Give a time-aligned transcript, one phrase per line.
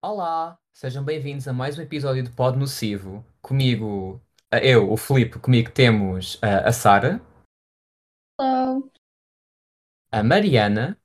[0.00, 3.26] Olá, sejam bem-vindos a mais um episódio de Pod Nocivo.
[3.42, 4.22] Comigo,
[4.52, 7.20] eh, eu, o Filipe, comigo temos eh, a Sara,
[8.40, 8.88] Hello.
[10.12, 10.96] a Mariana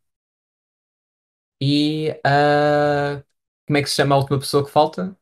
[1.64, 3.24] e a.
[3.66, 5.16] Como é que se chama a última pessoa que falta?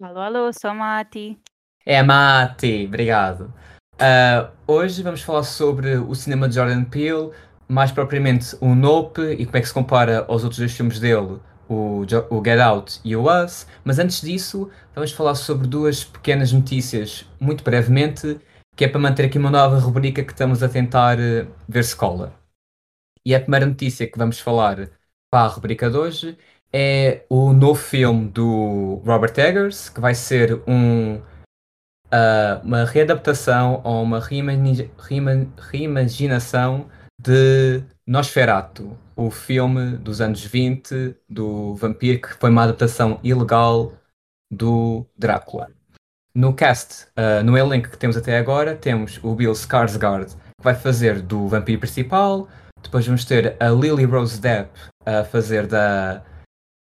[0.00, 1.38] Alô, alô, sou a Mati.
[1.84, 3.52] É a Mati, obrigado.
[3.98, 7.30] Ah, hoje vamos falar sobre o cinema de Jordan Peele,
[7.68, 11.40] mais propriamente o Nope e como é que se compara aos outros dois filmes dele,
[11.68, 13.66] o, o Get Out e o Us.
[13.84, 18.40] Mas antes disso, vamos falar sobre duas pequenas notícias, muito brevemente,
[18.74, 21.94] que é para manter aqui uma nova rubrica que estamos a tentar eh, ver se
[21.94, 22.45] cola.
[23.26, 24.88] E a primeira notícia que vamos falar
[25.28, 26.38] para a rubrica de hoje
[26.72, 31.20] é o novo filme do Robert Eggers, que vai ser um
[32.08, 34.20] ah, uma readaptação ou uma
[35.72, 36.88] reimaginação
[37.20, 43.92] de Nosferatu, o filme dos anos 20 do vampiro que foi uma adaptação ilegal
[44.48, 45.72] do Drácula.
[46.32, 50.76] No cast, ah, no elenco que temos até agora, temos o Bill Skarsgård, que vai
[50.76, 52.46] fazer do vampiro principal.
[52.86, 54.70] Depois vamos ter a Lily Rose Depp
[55.04, 56.24] a fazer da,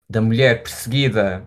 [0.08, 1.44] da mulher perseguida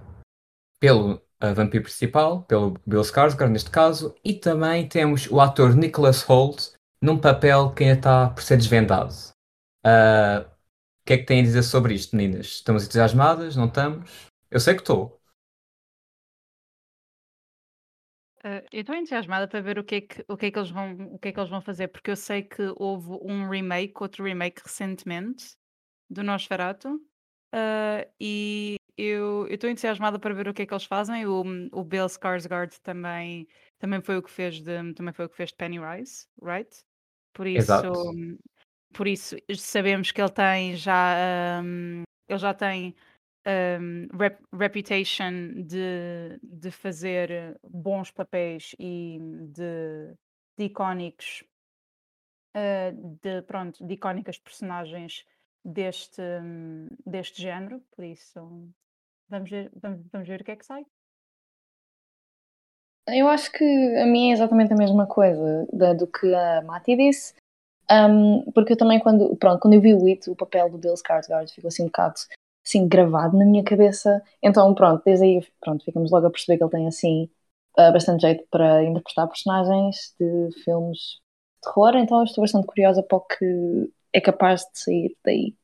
[0.81, 1.23] pelo
[1.55, 7.17] vampiro principal, pelo Bill Skarsgård neste caso, e também temos o ator Nicholas Holt num
[7.17, 9.15] papel que ainda está por ser desvendado.
[9.87, 12.47] Uh, o que é que têm a dizer sobre isto, meninas?
[12.47, 13.55] Estamos entusiasmadas?
[13.55, 14.29] Não estamos?
[14.51, 15.20] Eu sei que estou.
[18.43, 20.71] Eh, eu estou entusiasmada para ver o que, é que, o, que é que eles
[20.71, 23.95] vão, o que é que eles vão fazer, porque eu sei que houve um remake,
[24.01, 25.57] outro remake recentemente,
[26.09, 27.01] do Nosferatu,
[27.55, 31.27] eh, e eu estou entusiasmada para ver o que é que eles fazem.
[31.27, 33.47] O, o Bill Skarsgård também,
[33.79, 36.71] também foi o que fez de, também foi o que fez de Pennywise, right?
[37.33, 38.03] Por isso, Exato.
[38.93, 42.95] por isso sabemos que ele tem já, hum, ele já tem
[43.47, 49.19] um, rep- reputation de, de fazer bons papéis e
[49.53, 50.15] de,
[50.59, 51.45] de icónicos
[52.57, 55.25] uh, de, pronto, de icónicas personagens
[55.65, 58.71] deste, hum, deste género, por isso
[59.29, 60.85] vamos ver, vamos, vamos ver o que é que sai.
[63.09, 66.97] Eu acho que a minha é exatamente a mesma coisa da- do que a Mati
[66.97, 67.35] disse,
[67.93, 70.95] Um, porque eu também quando, pronto, quando eu vi o It, o papel do Bill
[70.95, 72.21] Skarsgård ficou assim um bocado
[72.71, 76.65] assim gravado na minha cabeça, então pronto, desde aí pronto, ficamos logo a perceber que
[76.65, 77.25] ele tem assim
[77.79, 83.19] uh, bastante jeito para interpretar personagens de filmes de terror, então estou bastante curiosa para
[83.19, 85.57] o que é capaz de sair daí.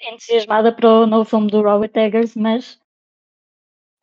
[0.00, 2.80] entusiasmada para o novo filme do Robert Eggers, mas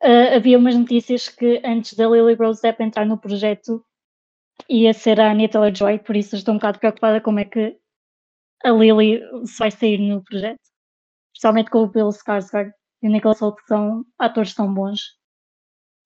[0.02, 3.84] ah, havia umas notícias que antes da Lily Rose Depp entrar no projeto
[4.68, 7.78] ia ser a Anya Taylor-Joy, por isso estou um bocado preocupada como é que
[8.64, 10.60] a Lily se vai sair no projeto.
[11.34, 12.70] Especialmente com o Bill Skarsgård
[13.02, 15.00] e o Nicholas Hoult, que são atores tão bons.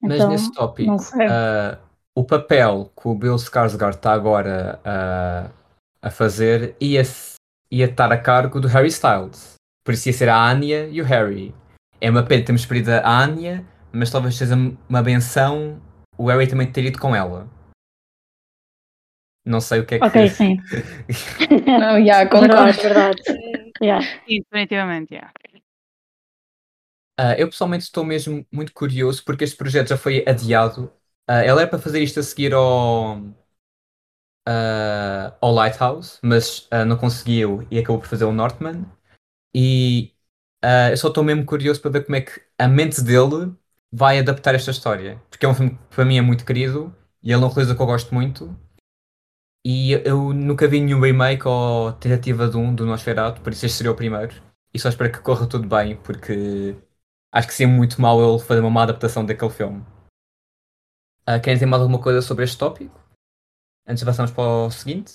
[0.02, 1.78] Mas Então, nesse tópico, uh,
[2.16, 5.52] o papel que o Bill Skarsgård está agora uh,
[6.02, 7.02] a fazer ia,
[7.70, 9.54] ia estar a cargo do Harry Styles.
[9.84, 11.54] Por isso ia ser a Anya e o Harry.
[12.00, 14.56] É uma pena termos perdido a Anya, mas talvez seja
[14.88, 15.80] uma benção
[16.20, 17.48] o Harry também ter ido com ela.
[19.50, 20.04] Não sei o que é que.
[20.06, 20.56] Ok, sim.
[21.66, 22.80] Não, yeah, concordo.
[22.80, 23.22] verdade.
[23.82, 24.04] Yeah.
[24.28, 25.32] Sim, definitivamente, yeah.
[27.18, 30.90] Ah, eu pessoalmente estou mesmo muito curioso porque este projeto já foi adiado.
[31.26, 33.20] Ah, ele era para fazer isto a seguir ao,
[34.46, 38.84] ah, ao Lighthouse, mas ah, não conseguiu e acabou por fazer o Northman.
[39.54, 40.12] E
[40.90, 43.54] eu só estou mesmo curioso para ver como é que a mente dele
[43.92, 45.22] vai adaptar esta história.
[45.30, 47.76] Porque é um filme que para mim é muito querido e ele é um realizador
[47.76, 48.56] que eu gosto muito.
[49.64, 53.78] E eu nunca vi nenhum remake ou tentativa de um do Nosferatu, por isso este
[53.78, 54.34] seria o primeiro.
[54.72, 56.76] E só espero que corra tudo bem, porque
[57.32, 59.84] acho que seria muito mal ele fazer uma má adaptação daquele filme.
[61.26, 62.98] Ah, querem dizer mais alguma coisa sobre este tópico?
[63.86, 65.12] Antes de avançarmos para o seguinte?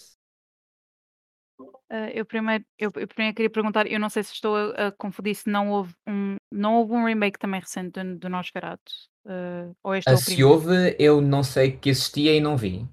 [1.89, 4.91] Ah, eu, primeiro, eu, eu primeiro queria perguntar, eu não sei se estou a, a
[4.91, 8.91] confundir se não houve um, não houve um remake também recente do, do Nosferatu.
[9.27, 10.44] ah, ou este é Ah, o se primeiro?
[10.44, 12.88] houve, eu não sei que existia e não vi.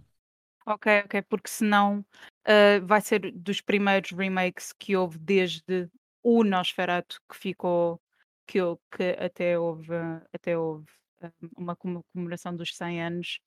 [0.67, 2.05] Ok, ok, porque senão
[2.47, 5.88] ah, vai ser dos primeiros remakes que houve desde
[6.23, 8.00] o Nosferatu que ficou,
[8.47, 8.59] que,
[8.97, 9.94] que até houve,
[10.32, 10.87] até houve
[11.23, 13.38] ah, uma comemoração dos 100 anos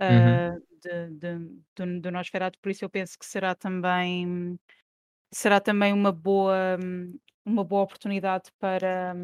[0.00, 0.56] Uhum.
[0.56, 4.58] ah, de, de- do, do Nosferatu, por isso eu penso que será também
[5.32, 6.78] será também uma boa,
[7.46, 9.14] uma boa oportunidade para,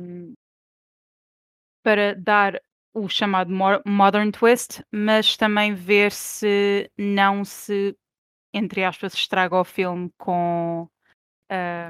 [1.82, 2.60] para dar
[2.96, 7.96] o chamado mo- modern twist, mas também ver se não se,
[8.54, 10.88] entre aspas, estraga o filme com,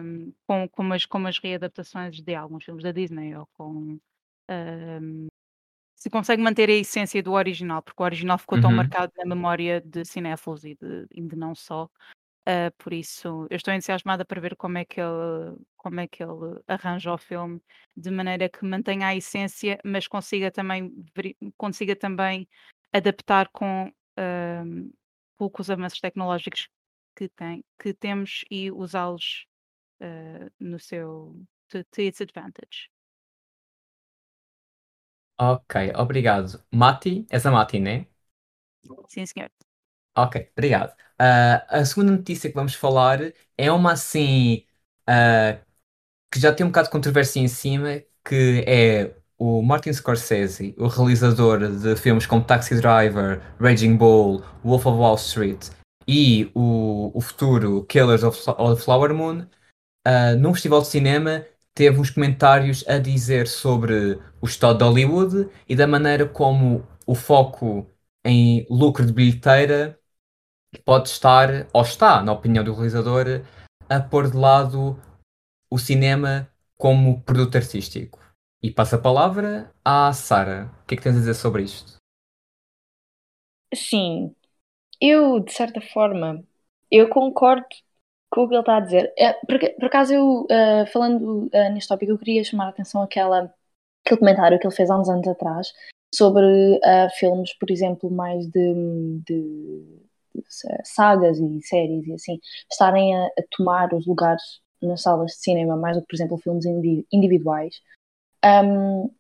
[0.03, 3.99] hum, com, com, as, com as readaptações de alguns filmes da Disney ou com.
[4.51, 5.27] hum,
[5.97, 8.77] se consegue manter a essência do original, porque o original ficou tão Uhum.
[8.79, 11.89] marcado na memória de cinéfilos e de, e de não só.
[12.49, 16.23] Uh, por isso, eu estou entusiasmada para ver como é que ele, como é que
[16.23, 17.61] ele arranja o filme
[17.97, 20.93] de maneira que mantenha a essência, mas consiga também,
[21.57, 22.49] consiga também
[22.93, 23.91] adaptar com,
[25.39, 26.69] com os avanços tecnológicos
[27.17, 29.47] que, tem, que temos e usá-los
[30.01, 31.35] uh, no seu
[31.69, 32.91] to, to its advantage.
[35.39, 36.65] Ok, obrigado.
[36.73, 38.07] Mati, és a Mati, né?
[39.09, 39.51] Sim, senhor.
[40.17, 40.95] Ok, obrigado.
[41.19, 43.21] Ah, a segunda notícia que vamos falar
[43.57, 44.65] é uma assim
[45.07, 45.59] ah,
[46.33, 50.89] que já tem um bocado de controvérsia em cima, que é o Martin Scorsese, o
[50.89, 55.71] realizador de filmes como Taxi Driver, Raging Bull, Wolf of Wall Street
[56.09, 59.47] e o, o futuro Killers of, of Flower Moon,
[60.05, 65.49] ah, num festival de cinema teve uns comentários a dizer sobre o estado de Hollywood
[65.69, 67.87] e da maneira como o foco
[68.25, 69.99] em lucro de bilheteira
[70.83, 73.27] pode estar, ou está, na opinião do realizador,
[73.89, 75.01] a pôr de lado
[75.71, 78.19] o cinema como produto artístico.
[78.63, 80.71] E passa a palavra à Sara.
[80.83, 81.97] O que é que tens a dizer sobre isto?
[83.75, 84.35] Sim,
[85.01, 86.43] eu, de certa forma,
[86.91, 87.67] eu concordo
[88.31, 89.13] com o que ele está a dizer.
[89.19, 93.03] É, por, por acaso, eu, uh, falando uh, neste tópico, eu queria chamar a atenção
[93.03, 93.53] àquela,
[94.05, 95.73] aquele comentário que ele fez há uns anos atrás
[96.15, 100.03] sobre uh, filmes, por exemplo, mais de, de,
[100.85, 102.39] sagas e séries e assim,
[102.71, 104.43] estarem a, a, tomar os lugares
[104.83, 106.65] nas salas de cinema, mais do que, por exemplo, filmes
[107.13, 107.81] individuais.
[108.45, 109.11] Um,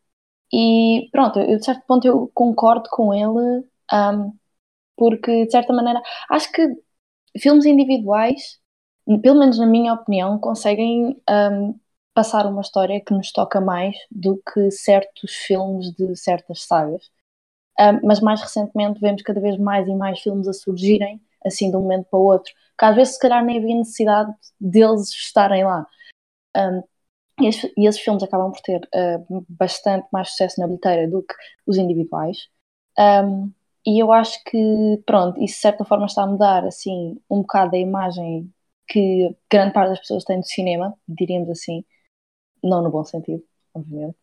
[0.53, 4.33] e pronto, eu, de certo ponto eu concordo com ele, um,
[4.97, 6.69] porque de certa maneira acho que
[7.41, 8.59] filmes individuais,
[9.23, 11.79] pelo menos na minha opinião, conseguem um,
[12.15, 17.11] passar uma história que nos toca mais do que certos filmes de certas sagas.
[17.79, 21.77] Um, mas mais recentemente vemos cada vez mais e mais filmes a surgirem assim de
[21.77, 25.65] um momento para o outro, que às vezes se calhar nem havia necessidade deles estarem
[25.65, 25.87] lá.
[26.57, 26.83] Um,
[27.41, 31.23] e, esses, e, esses, filmes acabam por ter uh, bastante mais sucesso na bilheteira do
[31.23, 31.35] que
[31.67, 32.49] os individuais.
[32.99, 33.53] Um,
[33.87, 37.77] e eu acho que, pronto, isso de certa forma está a mudar, assim, um bocado
[37.77, 38.53] a imagem
[38.89, 41.85] que grande parte das pessoas tem do cinema, diríamos assim,
[42.63, 43.45] não no bom sentido,
[43.75, 44.17] obviamente.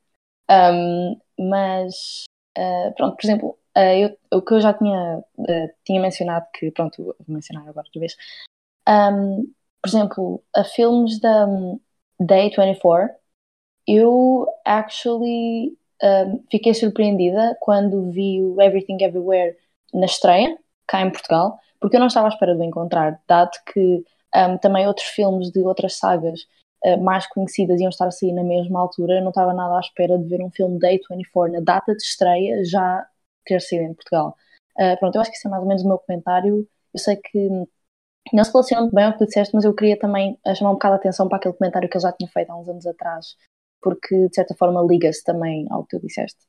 [0.49, 2.25] Um, mas,
[2.57, 6.71] uh, pronto, por exemplo, uh, eu, o que eu já tinha, uh, tinha mencionado, que,
[6.71, 8.15] pronto, vou mencionar agora outra vez,
[8.87, 9.43] um,
[9.81, 11.45] por exemplo, a filmes da
[12.19, 13.09] Day 24,
[13.87, 19.57] eu actually um, fiquei surpreendida quando vi o Everything Everywhere
[19.93, 20.57] na estreia,
[20.87, 24.03] cá em Portugal, porque eu não estava à espera de o encontrar, dado que
[24.35, 26.47] um, também outros filmes de outras sagas
[27.01, 30.17] mais conhecidas iam estar a sair na mesma altura, eu não estava nada à espera
[30.17, 33.05] de ver um filme Day 24 na data de estreia já
[33.45, 34.35] ter saído em Portugal.
[34.77, 36.67] Uh, pronto, eu acho que isso é mais ou menos o meu comentário.
[36.93, 37.49] Eu sei que
[38.31, 40.73] não se relaciona muito bem ao que tu disseste, mas eu queria também chamar um
[40.73, 43.35] bocado a atenção para aquele comentário que eu já tinha feito há uns anos atrás,
[43.81, 46.39] porque de certa forma liga-se também ao que tu disseste.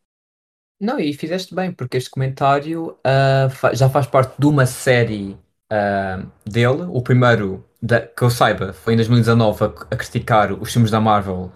[0.80, 5.36] Não, e fizeste bem, porque este comentário uh, já faz parte de uma série
[5.74, 6.84] uh, dele.
[6.88, 11.00] O primeiro, da, que eu saiba, foi em 2019 a, a criticar os filmes da
[11.00, 11.52] Marvel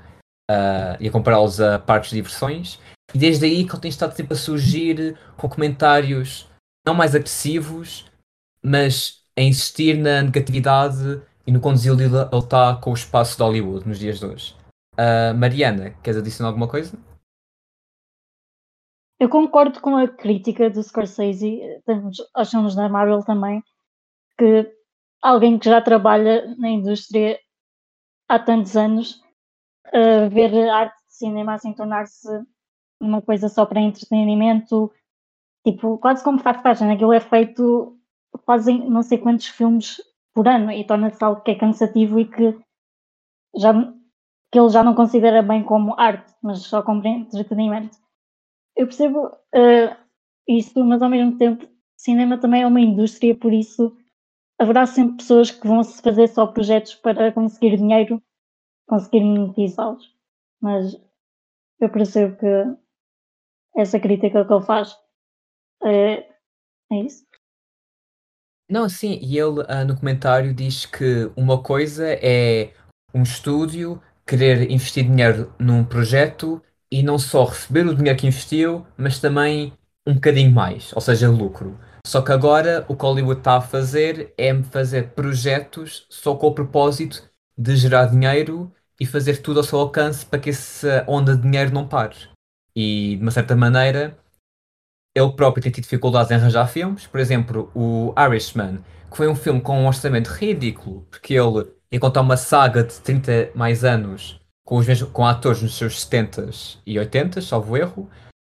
[0.51, 2.81] uh, e a compará-los a partes de diversões.
[3.15, 6.49] E desde aí que ele tem estado sempre a surgir com comentários
[6.87, 8.11] não mais agressivos,
[8.63, 13.89] mas a insistir na negatividade e no desiludido ele está com o espaço de Hollywood
[13.89, 14.57] nos dias de hoje.
[14.95, 16.99] Uh, Mariana, queres adicionar alguma coisa?
[19.21, 21.61] Eu concordo com a crítica do Scorsese,
[22.35, 23.63] aos filmes da Marvel também,
[24.39, 24.73] que
[25.21, 27.39] alguém que já trabalha na indústria
[28.29, 29.21] há tantos anos,
[29.89, 32.29] uh, ver arte de cinema assim tornar-se
[33.01, 34.93] uma coisa só para entretenimento,
[35.65, 37.99] tipo, quase como faz página, aquilo é feito,
[38.47, 40.01] fazem não sei quantos filmes
[40.35, 42.59] por ano e torna-se algo que é cansativo e que
[43.57, 43.73] já
[44.51, 47.99] que ele já não considera bem como arte, mas só como entretenimento.
[48.75, 49.97] Eu percebo uh,
[50.47, 53.95] isso, mas ao mesmo tempo, cinema também é uma indústria, por isso
[54.59, 58.23] haverá sempre pessoas que vão se fazer só projetos para conseguir dinheiro,
[58.87, 60.15] conseguir monetizá-los.
[60.61, 60.95] Mas
[61.81, 62.47] eu percebo que
[63.77, 64.97] essa crítica que ele faz
[65.85, 66.29] é,
[66.93, 67.25] é isso.
[68.69, 72.75] Não, sim, e ele ah, no comentário diz que uma coisa é
[73.15, 78.87] um estúdio querer investir dinheiro num projeto e não só receber o dinheiro que investiu,
[78.97, 79.73] mas também
[80.07, 81.79] um bocadinho mais, ou seja, lucro.
[82.09, 86.55] Só que agora o que Hollywood está a fazer é fazer projetos só com o
[86.55, 87.23] propósito
[87.55, 91.71] de gerar dinheiro e fazer tudo ao seu alcance para que essa onda de dinheiro
[91.71, 92.17] não pare.
[92.75, 94.17] E de uma certa maneira
[95.15, 97.07] ele próprio tem tido dificuldades em arranjar filmes.
[97.07, 98.79] Por exemplo, o Irishman,
[99.11, 102.99] que foi um filme com um orçamento ridículo, porque ele ia contar uma saga de
[103.01, 108.09] 30 mais anos com, os mesmos, com atores nos seus 70s e 80s, salvo erro.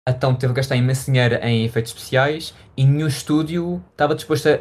[0.08, 4.60] Então teve que gastar imenso dinheiro em efeitos especiais e nenhum estúdio estava disposto a,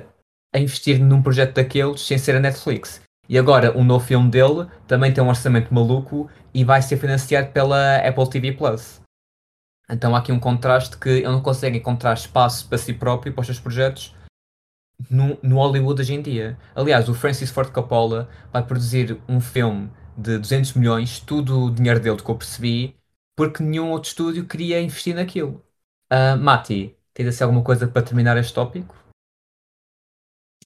[0.53, 3.01] a investir num projeto daqueles sem ser a Netflix.
[3.29, 7.51] E agora, um novo filme dele também tem um orçamento maluco e vai ser financiado
[7.51, 9.01] pela Apple TV Plus.
[9.89, 13.41] Então há aqui um contraste que ele não consegue encontrar espaço para si próprio, para
[13.41, 14.13] os seus projetos,
[15.09, 16.57] no, no Hollywood hoje em dia.
[16.75, 22.01] Aliás, o Francis Ford Coppola vai produzir um filme de 200 milhões, tudo o dinheiro
[22.01, 22.95] dele, que eu percebi,
[23.37, 25.63] porque nenhum outro estúdio queria investir naquilo.
[26.11, 28.95] Uh, Mati, tens assim alguma coisa para terminar este tópico?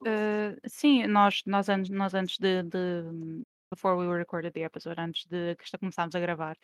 [0.01, 5.25] Uh, sim, nós, nós antes, nós antes de, de before we recorded the episode, antes
[5.25, 6.55] de que começámos a gravar,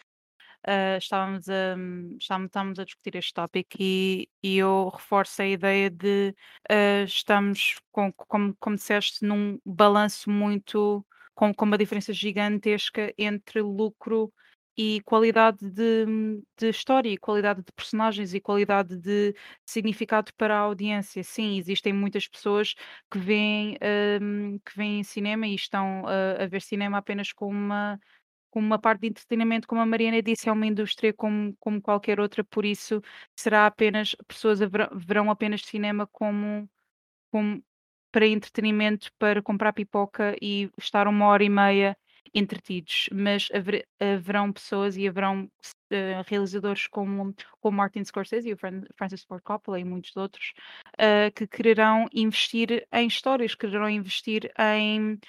[0.66, 1.76] uh, estávamos, a,
[2.18, 6.34] estávamos, estávamos a discutir este tópico e, e eu reforço a ideia de
[6.72, 13.62] uh, estamos, com, como, como disseste, num balanço muito, com, com uma diferença gigantesca entre
[13.62, 14.32] lucro
[14.78, 16.06] e qualidade de,
[16.58, 19.34] de história, e qualidade de personagens e qualidade de
[19.66, 21.24] significado para a audiência.
[21.24, 22.76] Sim, existem muitas pessoas
[23.12, 23.78] que veem,
[24.22, 28.00] um, que veem cinema e estão uh, a ver cinema apenas como uma
[28.52, 32.20] como uma parte de entretenimento, como a Mariana disse, é uma indústria como, como qualquer
[32.20, 33.02] outra, por isso
[33.36, 34.60] será apenas, pessoas
[34.94, 36.68] verão apenas cinema como,
[37.32, 37.64] como
[38.12, 41.98] para entretenimento, para comprar pipoca e estar uma hora e meia
[42.34, 45.50] entretidos, mas haver, haverão pessoas e haverão
[45.92, 50.54] uh, realizadores como, como Martin Scorsese e o Francis Ford Coppola e muitos outros
[50.96, 55.20] uh, que quererão investir em histórias, quererão investir em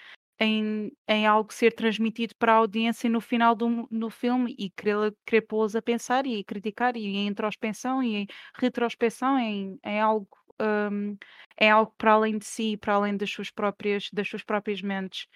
[0.40, 5.14] em, em algo ser transmitido para a audiência no final do no filme e querer,
[5.26, 8.26] querer pô-los a pensar e criticar e em introspecção e em
[8.56, 10.28] retrospecção em, em algo
[10.60, 11.16] um,
[11.56, 15.26] é algo para além de si, para além das suas próprias das suas próprias mentes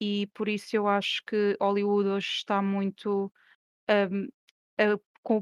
[0.00, 3.32] e por isso eu acho que Hollywood hoje está muito
[3.90, 4.28] um,
[4.78, 4.98] a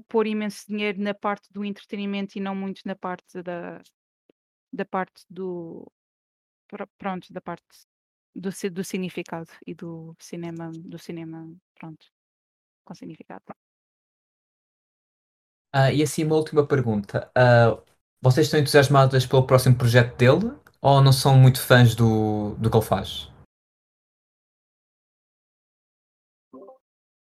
[0.09, 3.83] pôr imenso dinheiro na parte do entretenimento e não muito na parte da
[4.73, 5.91] da parte do
[6.99, 7.65] pronto, da parte
[8.35, 12.07] do, do significado e do cinema, do cinema, pronto,
[12.85, 13.45] com significado.
[15.73, 17.31] Ah, e assim, uma última pergunta.
[17.35, 17.79] Ah,
[18.21, 22.77] vocês estão entusiasmadas pelo próximo projeto dele ou não são muito fãs do, do que
[22.77, 23.29] ele faz?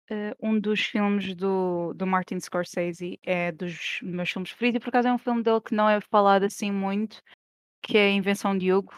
[0.09, 4.89] Uh, um dos filmes do, do Martin Scorsese é dos meus filmes preferidos e por
[4.89, 7.23] acaso é um filme dele que não é falado assim muito,
[7.81, 8.93] que é Invenção de Hugo,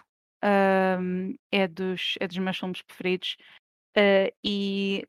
[1.52, 3.38] é dos é dos meus filmes preferidos.
[3.96, 5.08] Ah, e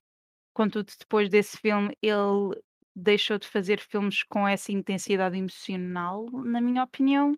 [0.54, 2.60] contudo, depois desse filme, ele
[2.98, 7.36] deixou de fazer filmes com essa intensidade emocional, na minha opinião.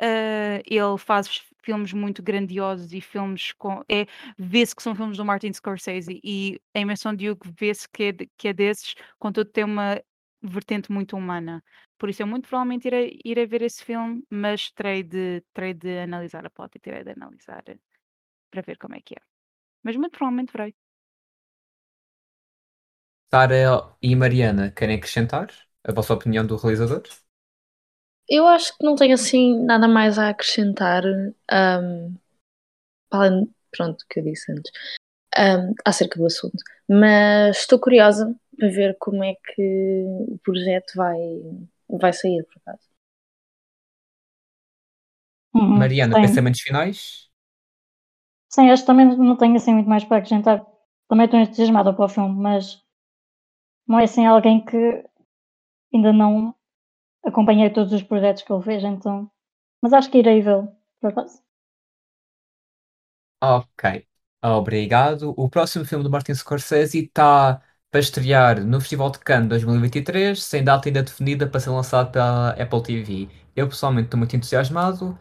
[0.00, 3.82] Ah, ele faz filmes muito grandiosos e filmes com.
[3.88, 4.06] É,
[4.38, 8.12] vê-se que são filmes do Martin Scorsese e a Invenção de Hugo vê-se que é,
[8.36, 10.00] que é desses, contudo, tem uma
[10.42, 11.62] vertente muito humana.
[11.98, 15.98] Por isso eu muito provavelmente irei, irei ver esse filme, mas terei de, terei de
[15.98, 17.64] analisar a plot e terei de analisar
[18.50, 19.22] para ver como é que é.
[19.82, 20.74] Mas muito provavelmente verei.
[23.32, 25.48] Sara e Mariana, querem acrescentar
[25.84, 27.02] a vossa opinião do realizador?
[28.28, 31.02] Eu acho que não tenho assim nada mais a acrescentar,
[31.50, 32.14] um,
[33.10, 34.72] além, pronto, que eu disse antes,
[35.38, 36.58] um, acerca do assunto.
[36.88, 41.18] Mas estou curiosa para ver como é que o projeto vai,
[41.90, 42.88] vai sair, por acaso.
[45.54, 46.20] Uhum, Mariana, sim.
[46.20, 47.30] pensamentos finais?
[48.50, 50.64] Sim, acho que também não tenho assim muito mais para acrescentar.
[51.08, 52.82] Também estou entusiasmada para o filme, mas
[53.88, 55.04] não é assim alguém que
[55.92, 56.54] ainda não
[57.24, 59.30] acompanhei todos os projetos que ele fez, então.
[59.82, 60.68] Mas acho que irei vê-lo,
[61.00, 61.42] por acaso.
[63.40, 64.06] Ok,
[64.42, 65.32] obrigado.
[65.36, 70.62] O próximo filme do Martin Scorsese está para estrear no Festival de Cannes 2023, sem
[70.64, 73.28] data ainda definida para ser lançado pela Apple TV.
[73.56, 75.18] Eu pessoalmente estou muito entusiasmado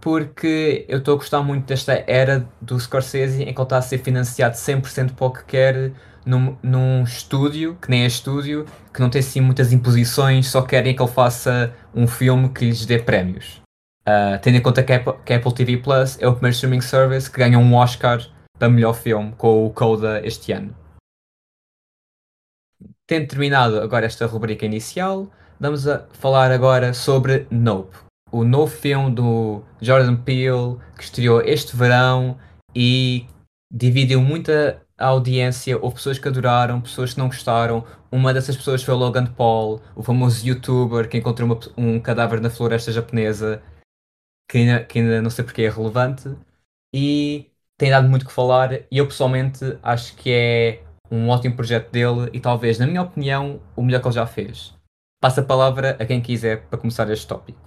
[0.00, 3.82] porque eu estou a gostar muito desta era do Scorsese em que ele está a
[3.82, 5.92] ser financiado 100% para o que quer
[6.24, 10.94] num, num estúdio, que nem é estúdio, que não tem assim muitas imposições, só querem
[10.94, 13.60] que ele faça um filme que lhes dê prémios.
[14.02, 17.30] Uh, tendo em conta que Apple, que Apple TV Plus é o primeiro streaming service
[17.30, 18.20] que ganha um Oscar
[18.58, 20.74] para melhor filme com o Coda este ano.
[23.06, 27.96] Tendo terminado agora esta rubrica inicial, vamos a falar agora sobre Nope,
[28.36, 32.38] o novo filme do Jordan Peele que estreou este verão
[32.74, 33.26] e
[33.72, 35.78] dividiu muita audiência.
[35.80, 37.84] Houve pessoas que adoraram, pessoas que não gostaram.
[38.12, 42.40] Uma dessas pessoas foi o Logan Paul, o famoso youtuber que encontrou uma, um cadáver
[42.40, 43.62] na floresta japonesa,
[44.50, 46.36] que ainda, que ainda não sei porque é relevante.
[46.94, 48.72] E tem dado muito que falar.
[48.90, 53.60] E eu pessoalmente acho que é um ótimo projeto dele e talvez, na minha opinião,
[53.74, 54.74] o melhor que ele já fez.
[55.22, 57.65] Passo a palavra a quem quiser para começar este tópico.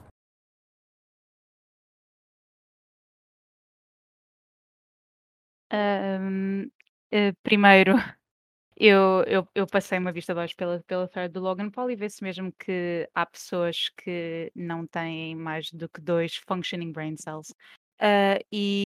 [5.72, 6.70] Ahm,
[7.12, 7.94] eh, primeiro,
[8.78, 11.96] eu, eu, eu passei uma vista de olhos pela, pela thread do Logan Paul e
[11.98, 17.54] vê-se mesmo que há pessoas que não têm mais do que dois functioning brain cells.
[18.00, 18.84] Ah, e,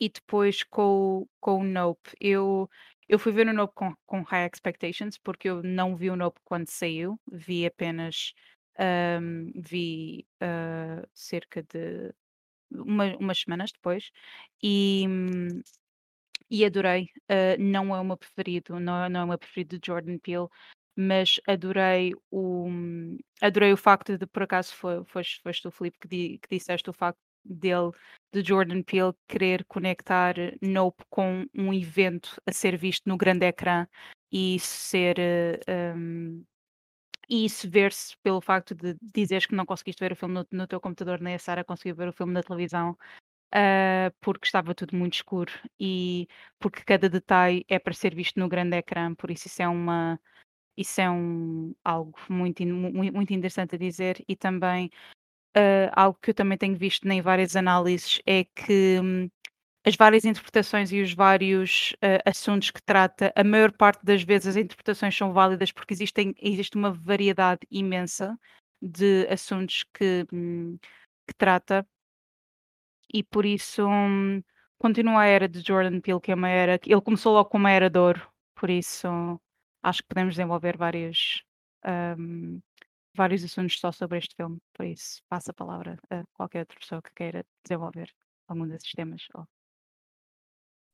[0.00, 2.68] e depois com, o- com o Nope, eu,
[3.08, 6.40] eu fui ver o Nope com, com high expectations, porque eu não vi o Nope
[6.44, 8.34] quando saiu, vi apenas,
[8.78, 12.12] ahm, vi ah, cerca de
[12.70, 14.10] uma- umas semanas depois,
[14.62, 15.62] e, hum,
[16.50, 17.08] e adorei.
[17.30, 20.18] Uh, não é o meu preferido, não é, não é o meu preferido de Jordan
[20.18, 20.48] Peele,
[20.96, 22.68] mas adorei o,
[23.42, 26.88] adorei o facto de, por acaso, foi, foste, foste tu, Filipe, que, di, que disseste
[26.88, 27.90] o facto dele,
[28.32, 33.86] de Jordan Peele, querer conectar Nope com um evento a ser visto no grande ecrã
[34.32, 35.16] e ser.
[35.18, 36.44] uh, um,
[37.28, 40.66] e isso ver-se pelo facto de dizeres que não conseguiste ver o filme no, no
[40.66, 42.96] teu computador, nem a Sara conseguiu ver o filme na televisão,
[43.54, 46.28] ah, porque estava tudo muito escuro e
[46.58, 50.20] porque cada detalhe é para ser visto no grande ecrã, por isso isso é uma
[50.76, 54.24] isso é um, algo muito, muito interessante a dizer.
[54.28, 54.90] E também
[55.56, 59.28] ah, algo que eu também tenho visto em várias análises é que hum,
[59.86, 64.48] as várias interpretações e os vários ah, assuntos que trata, a maior parte das vezes
[64.48, 68.38] as interpretações são válidas porque existem, existe uma variedade imensa
[68.82, 70.78] de assuntos que, hum,
[71.28, 71.86] que trata
[73.12, 74.42] e por isso hum,
[74.78, 76.74] continua a era de Jordan Peele, que é uma era.
[76.84, 79.08] Ele começou logo com uma era de ouro, por isso
[79.82, 81.42] acho que podemos desenvolver vários,
[82.18, 82.60] hum,
[83.16, 84.58] vários assuntos só sobre este filme.
[84.74, 88.10] Por isso, passo a palavra a qualquer outra pessoa que queira desenvolver
[88.48, 89.26] algum desses temas.
[89.34, 89.46] ou-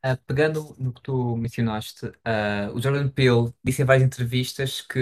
[0.05, 4.99] Uh, pegando no que tu mencionaste, uh, o Jordan Peele disse em várias entrevistas que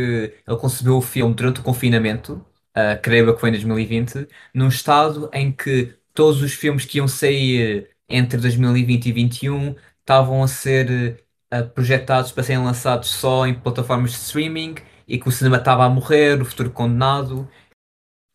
[0.46, 2.34] ele concebeu o filme durante o confinamento,
[2.76, 6.98] uh, creio eu que foi em 2020, num estado em que todos os filmes que
[6.98, 13.46] iam sair entre 2020 e 2021 estavam a ser uh, projetados para serem lançados só
[13.46, 14.74] em plataformas de streaming
[15.08, 17.48] e que o cinema estava a morrer, o futuro condenado.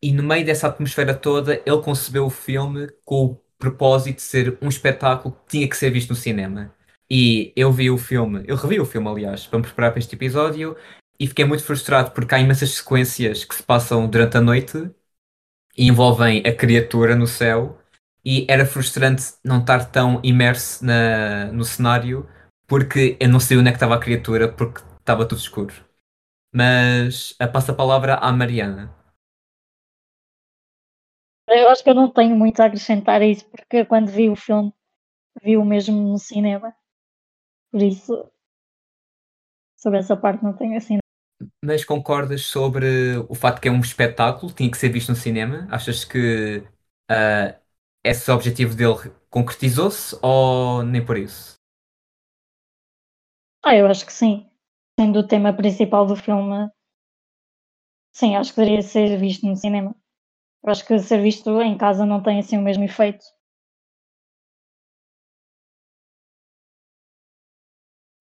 [0.02, 4.58] E no meio dessa atmosfera toda, ele concebeu o filme com o propósito de ser
[4.62, 6.74] um espetáculo que tinha que ser visto no cinema.
[7.10, 10.16] E eu vi o filme, eu revi o filme, aliás, para me preparar para este
[10.16, 10.76] episódio,
[11.20, 14.90] e fiquei muito frustrado porque há imensas sequências que se passam durante a noite
[15.78, 17.80] e envolvem a criatura no céu,
[18.24, 22.28] e era frustrante não estar tão imerso na, no cenário
[22.68, 25.74] porque eu não sei onde é que estava a criatura porque estava tudo escuro.
[26.54, 28.95] Mas passo a palavra à Mariana.
[31.48, 34.36] Eu acho que eu não tenho muito a acrescentar a isso, porque quando vi o
[34.36, 34.72] filme,
[35.44, 36.76] vi o mesmo no cinema.
[37.72, 38.32] Por isso,
[39.78, 40.98] sobre essa parte não tenho assim.
[41.64, 45.68] Mas concordas sobre o facto que é um espetáculo, tinha que ser visto no cinema?
[45.70, 46.64] Achas que
[47.10, 47.56] ah,
[48.04, 51.56] esse objetivo dele concretizou-se ou nem por isso?
[53.66, 54.50] Ah, eu acho que sim.
[54.98, 56.70] Sendo o tema principal do filme,
[58.12, 59.96] sim, acho que deveria ser visto no cinema.
[60.66, 63.24] Eu acho que ser visto em casa não tem assim o mesmo efeito.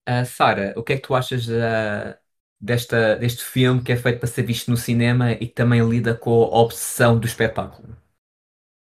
[0.05, 2.17] Ah, Sara, o que é que tu achas da-
[2.59, 6.13] desta, deste filme que é feito para ser visto no cinema e que também lida
[6.15, 7.95] com a obsessão do espetáculo?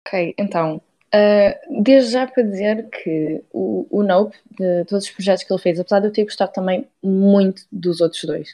[0.08, 0.78] Ok, então,
[1.16, 5.62] uh, desde já para dizer que o, o Nope, de todos os projetos que ele
[5.62, 8.54] fez, apesar de eu ter gostado também muito dos outros dois,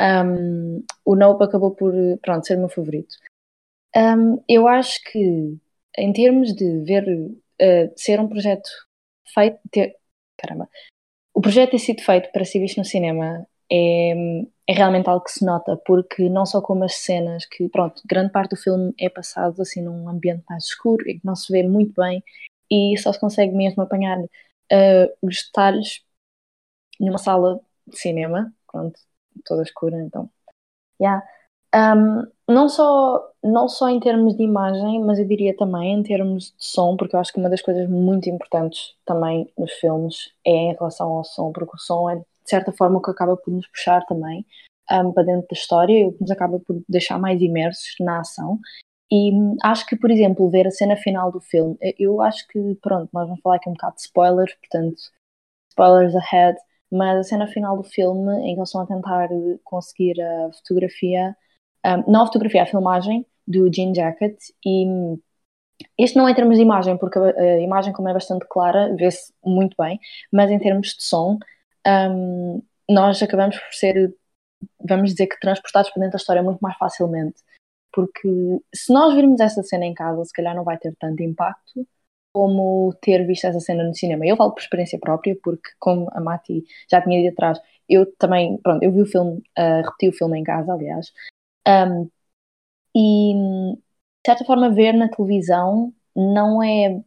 [0.00, 3.16] um, o Nope acabou por, pronto, ser o meu favorito.
[3.96, 5.58] Um, eu acho que,
[5.96, 8.68] em termos de ver, uh, ser um projeto
[9.32, 9.96] feito, ter,
[10.36, 10.68] caramba,
[11.34, 14.12] o projeto ter sido feito para ser visto no cinema é,
[14.66, 18.32] é realmente algo que se nota, porque não só como as cenas, que pronto, grande
[18.32, 21.62] parte do filme é passado assim num ambiente mais escuro e que não se vê
[21.62, 22.22] muito bem
[22.70, 26.02] e só se consegue mesmo apanhar uh, os detalhes
[27.00, 28.98] numa sala de cinema, pronto,
[29.44, 30.30] toda escura, então,
[31.00, 31.24] yeah.
[31.74, 36.44] Um, não só, não só em termos de imagem, mas eu diria também em termos
[36.44, 40.50] de som, porque eu acho que uma das coisas muito importantes também nos filmes é
[40.50, 43.52] em relação ao som, porque o som é de certa forma o que acaba por
[43.52, 44.46] nos puxar também
[44.90, 48.20] um, para dentro da história e o que nos acaba por deixar mais imersos na
[48.20, 48.58] ação.
[49.10, 49.30] E
[49.62, 53.26] acho que, por exemplo, ver a cena final do filme, eu acho que, pronto, nós
[53.26, 54.96] vamos falar aqui um bocado de spoilers, portanto,
[55.70, 56.58] spoilers ahead,
[56.90, 59.28] mas a cena final do filme, em que eles estão a tentar
[59.64, 61.36] conseguir a fotografia
[61.84, 64.86] um, não a fotografia, a filmagem do Jean Jacket e
[65.96, 69.32] este não é em termos de imagem, porque a, imagem como é bastante clara, vê-se
[69.44, 69.98] muito bem,
[70.32, 71.38] mas em termos de som,
[71.86, 74.14] um, nós acabamos por ser,
[74.84, 77.42] vamos dizer que transportados para dentro da história muito mais facilmente,
[77.92, 78.28] porque
[78.74, 81.86] se nós virmos essa cena em casa, se calhar não vai ter tanto impacto
[82.32, 84.26] como ter visto essa cena no cinema.
[84.26, 88.58] Eu falo por experiência própria, porque como a Mati já tinha ido atrás, eu também,
[88.58, 91.10] pronto, eu vi o filme, uh, repeti o filme em casa, aliás,
[91.68, 92.10] um,
[92.94, 93.80] e, de
[94.26, 97.00] certa forma, ver na televisão não é.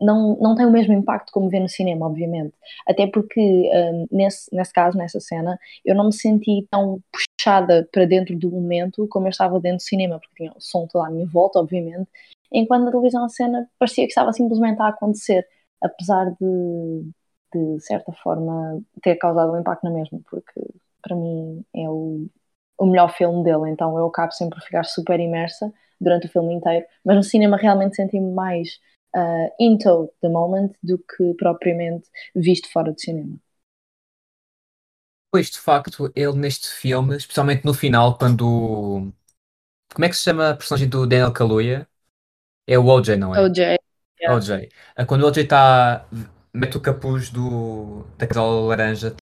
[0.00, 2.54] Não, não tem o mesmo impacto como ver no cinema, obviamente.
[2.86, 8.04] Até porque, um, nesse, nesse caso, nessa cena, eu não me senti tão puxada para
[8.04, 11.10] dentro do momento como eu estava dentro do cinema, porque tinha o som todo à
[11.10, 12.08] minha volta, obviamente,
[12.52, 15.46] enquanto na televisão a cena parecia que estava simplesmente a acontecer,
[15.82, 17.10] apesar de,
[17.52, 20.60] de certa forma, ter causado um impacto na mesma, porque
[21.02, 22.28] para mim é o,
[22.78, 26.54] o melhor filme dele, então eu acabo sempre por ficar super imersa durante o filme
[26.54, 28.78] inteiro, mas no cinema realmente senti-me mais
[29.16, 33.36] uh, into the moment do que propriamente visto fora do cinema.
[35.30, 39.12] Pois, de facto, ele neste filme, especialmente no final, quando.
[39.92, 41.86] Como é que se chama a personagem do Daniel Kaluuya?
[42.66, 43.40] É o OJ, não é?
[43.40, 43.58] OJ.
[44.20, 44.36] Yeah.
[44.36, 44.68] OJ.
[44.96, 46.06] Ah, quando o OJ está.
[46.54, 49.16] mete o capuz do, da camisola laranja,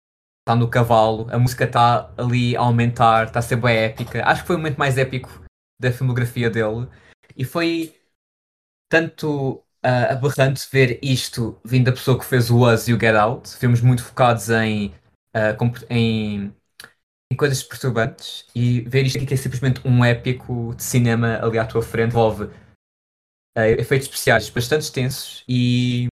[0.44, 4.22] está no cavalo, a música está ali a aumentar, está a ser bem épica.
[4.26, 5.42] Acho que foi o momento mais épico
[5.80, 6.87] da filmografia dele.
[7.35, 7.98] E foi
[8.90, 9.54] tanto
[9.85, 13.57] uh, aberrante ver isto vindo da pessoa que fez o Us e o Get Out,
[13.57, 14.88] filmes muito focados em,
[15.35, 16.54] uh, em,
[17.33, 21.59] em, coisas perturbantes, e ver isto aqui que é simplesmente um épico de cinema ali
[21.59, 26.07] à tua frente, envolve uh, efeitos especiais bastante extensos e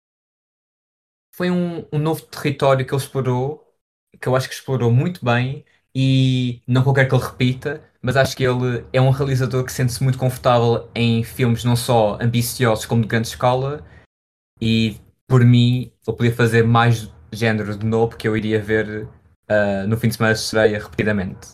[1.35, 3.70] foi um, um novo território que ele explorou
[4.19, 8.37] que eu acho que explorou muito bem e não quero que ele repita, mas acho
[8.37, 13.03] que ele é um realizador que sente-se muito confortável em filmes não só ambiciosos como
[13.03, 13.85] de grande escala
[14.61, 19.87] e por mim ele podia fazer mais género de novo que eu iria ver uh,
[19.87, 21.49] no fim de semana de estreia repetidamente.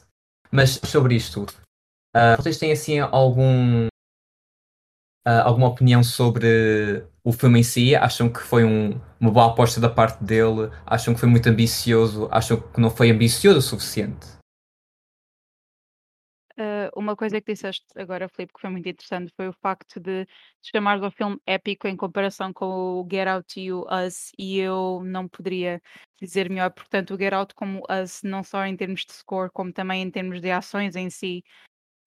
[0.51, 7.63] Mas sobre isto, uh, vocês têm assim algum uh, alguma opinião sobre o filme em
[7.65, 7.97] si?
[7.97, 10.71] Acham que foi um, uma boa aposta da parte dele?
[10.87, 12.29] Acham que foi muito ambicioso?
[12.31, 14.37] Acham que não foi ambicioso o suficiente?
[16.57, 20.25] Uh, uma coisa que disseste agora, Filipe, que foi muito interessante, foi o facto de
[20.63, 25.03] chamar o filme épico em comparação com o Get Out e o Us, e eu
[25.05, 25.83] não poderia
[26.23, 26.71] dizer melhor.
[26.71, 30.11] Portanto, o Get Out como Us, não só em termos de score, como também em
[30.11, 31.43] termos de ações em si,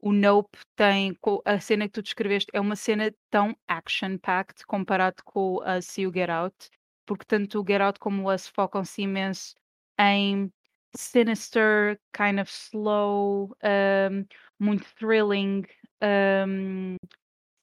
[0.02, 5.56] o Nope tem a cena que tu descreveste é uma cena tão action-packed comparado com
[5.56, 6.70] o Us e o Get Out,
[7.06, 9.56] porque tanto o Get Out como o Us focam-se imenso
[10.00, 10.52] em
[10.96, 14.26] sinister, kind of slow, um,
[14.60, 15.64] muito thrilling
[16.02, 16.96] um,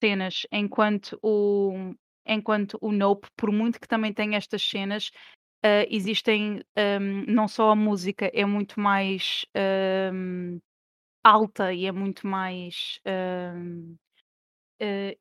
[0.03, 1.95] cenas, enquanto o,
[2.27, 5.11] enquanto o Nope, por muito que também tenha estas cenas,
[5.65, 9.45] uh, existem um, não só a música, é muito mais
[10.13, 10.61] um,
[11.27, 13.01] alta e é muito mais.
[13.07, 13.97] hum,
[14.81, 15.17] eh,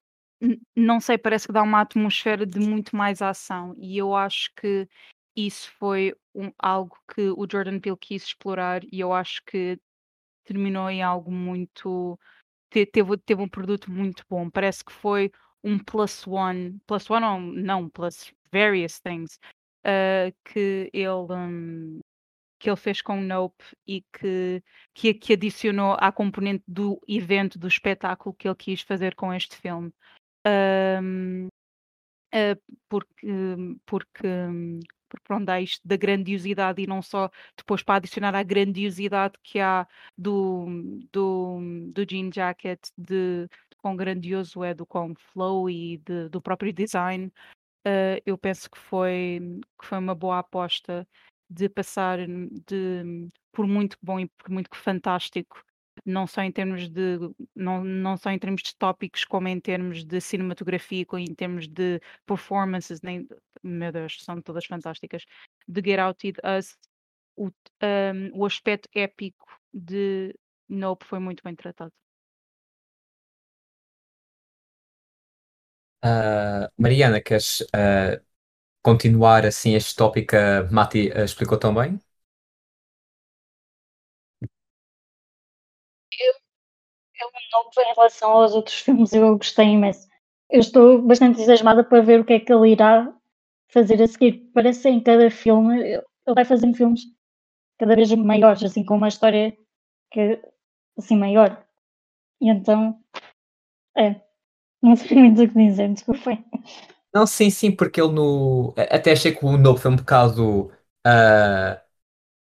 [0.75, 4.87] não sei, parece que dá uma atmosfera de muito mais ação, e eu acho que
[5.35, 9.79] isso foi um- algo que o Jordan Peele quis explorar, e eu acho que
[10.45, 12.19] terminou em algo muito.
[12.71, 14.49] te- Teve, teve um produto muito bom.
[14.49, 15.31] Parece que foi
[15.63, 19.39] um plus one, plus one não, plus various things,
[19.85, 21.33] uh, que ele.
[21.33, 22.01] hum,
[22.59, 24.63] que ele fez com Nope e que,
[24.93, 29.55] que, que adicionou à componente do evento, do espetáculo que ele quis fazer com este
[29.57, 29.91] filme.
[30.47, 31.49] Um, uh,
[32.31, 32.57] eh,
[32.89, 33.27] porque,
[33.85, 34.27] porque,
[35.09, 39.59] porque pronto, há isto da grandiosidade e não só depois para adicionar à grandiosidade que
[39.59, 39.87] há
[40.17, 40.65] do,
[41.11, 41.59] do,
[41.93, 46.73] do jean jacket, de, de quão grandioso é, do quão flow e de, do próprio
[46.73, 47.31] design.
[47.87, 49.39] Uh, eu penso que foi,
[49.79, 51.07] que foi uma boa aposta
[51.49, 55.63] de passar hum, de, por muito bom e por muito fantástico,
[56.05, 57.17] não só em termos de
[57.55, 61.67] não, não só em termos de tópicos, como em termos de cinematografia, como em termos
[61.67, 63.27] de performances, nem,
[63.63, 65.25] meu Deus, são todas fantásticas.
[65.67, 66.77] De Get Out It Us,
[67.35, 70.35] o, um, o aspecto épico de
[70.69, 71.93] Nope foi muito bem tratado.
[76.03, 78.21] Uh, Mariana, queres uh,
[78.85, 81.99] continuar assim este tópico que a Mati ah, explicou tão bem?
[87.21, 90.07] Um novo em relação aos outros filmes, eu gostei imenso.
[90.49, 93.11] Eu estou bastante entusiasmada para ver o que é que ele irá
[93.69, 94.51] fazer a seguir.
[94.53, 96.03] Parece que em cada filme ele
[96.35, 97.01] vai fazendo filmes
[97.79, 99.57] cada vez maiores, assim, com uma história
[100.11, 100.39] que
[100.97, 101.65] assim maior.
[102.39, 102.99] E então,
[103.97, 104.21] é,
[104.81, 106.45] não sei muito o que dizer, desculpem.
[107.15, 108.73] Não, sim, sim, porque ele no.
[108.91, 110.69] Até achei que o novo foi um bocado.
[111.05, 111.81] ah,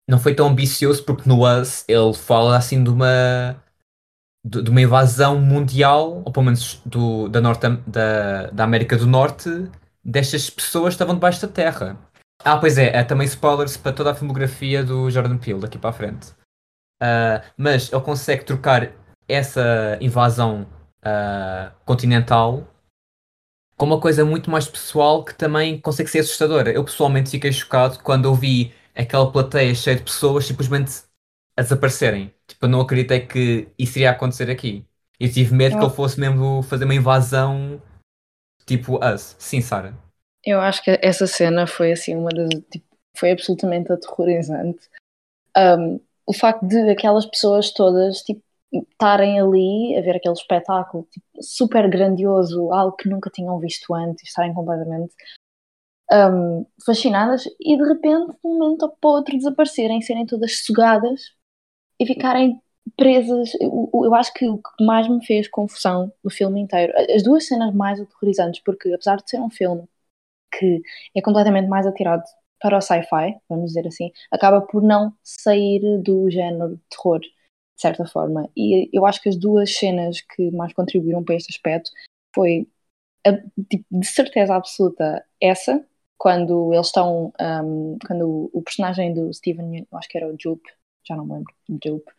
[0.09, 3.61] não foi tão ambicioso, porque no Us ele fala assim de uma.
[4.45, 9.07] de, de uma invasão mundial, ou pelo menos do, da, Norte, da, da América do
[9.07, 9.49] Norte,
[10.03, 11.97] destas pessoas que estavam debaixo da terra.
[12.43, 15.91] Ah, pois é, é também spoilers para toda a filmografia do Jordan Peele daqui para
[15.91, 16.33] a frente.
[17.01, 18.91] Ah, mas ele consegue trocar
[19.27, 20.67] essa invasão
[21.03, 22.67] ah, continental
[23.77, 26.71] com uma coisa muito mais pessoal que também consegue ser assustadora.
[26.71, 30.91] Eu pessoalmente fiquei chocado quando eu vi aquela plateia cheia de pessoas simplesmente
[31.57, 32.33] a desaparecerem.
[32.47, 34.85] Tipo, eu não acreditei que isso iria acontecer aqui.
[35.19, 37.81] Eu tive medo que Eu- ele fosse mesmo fazer uma invasão
[38.65, 39.35] tipo Us.
[39.39, 39.95] Sim, Sara.
[40.45, 42.85] Eu acho que essa cena foi assim uma das tipo,
[43.17, 44.87] foi absolutamente aterrorizante.
[45.57, 48.43] Um, o facto de aquelas pessoas todas tipo
[48.91, 54.27] estarem ali a ver aquele espetáculo tipo, super grandioso, algo que nunca tinham visto antes,
[54.27, 55.13] estarem completamente
[56.11, 61.33] um, fascinadas e de repente, de um momento para outro, desaparecerem, serem todas sugadas
[61.99, 62.61] e ficarem
[62.97, 63.53] presas.
[63.59, 67.47] Eu, eu acho que o que mais me fez confusão no filme inteiro, as duas
[67.47, 69.87] cenas mais aterrorizantes, porque apesar de ser um filme
[70.59, 70.81] que
[71.15, 72.23] é completamente mais atirado
[72.61, 77.19] para o sci-fi, vamos dizer assim, acaba por não sair do género de terror,
[77.75, 78.49] de certa forma.
[78.55, 81.91] E eu acho que as duas cenas que mais contribuíram para este aspecto
[82.33, 82.67] foi,
[83.25, 83.33] a-
[83.69, 85.85] tipo, de certeza absoluta, essa,
[86.17, 90.69] quando eles estão, um, quando o, personagem do Steven, acho que era o Jupe,
[91.07, 92.11] já não me lembro, Jupe,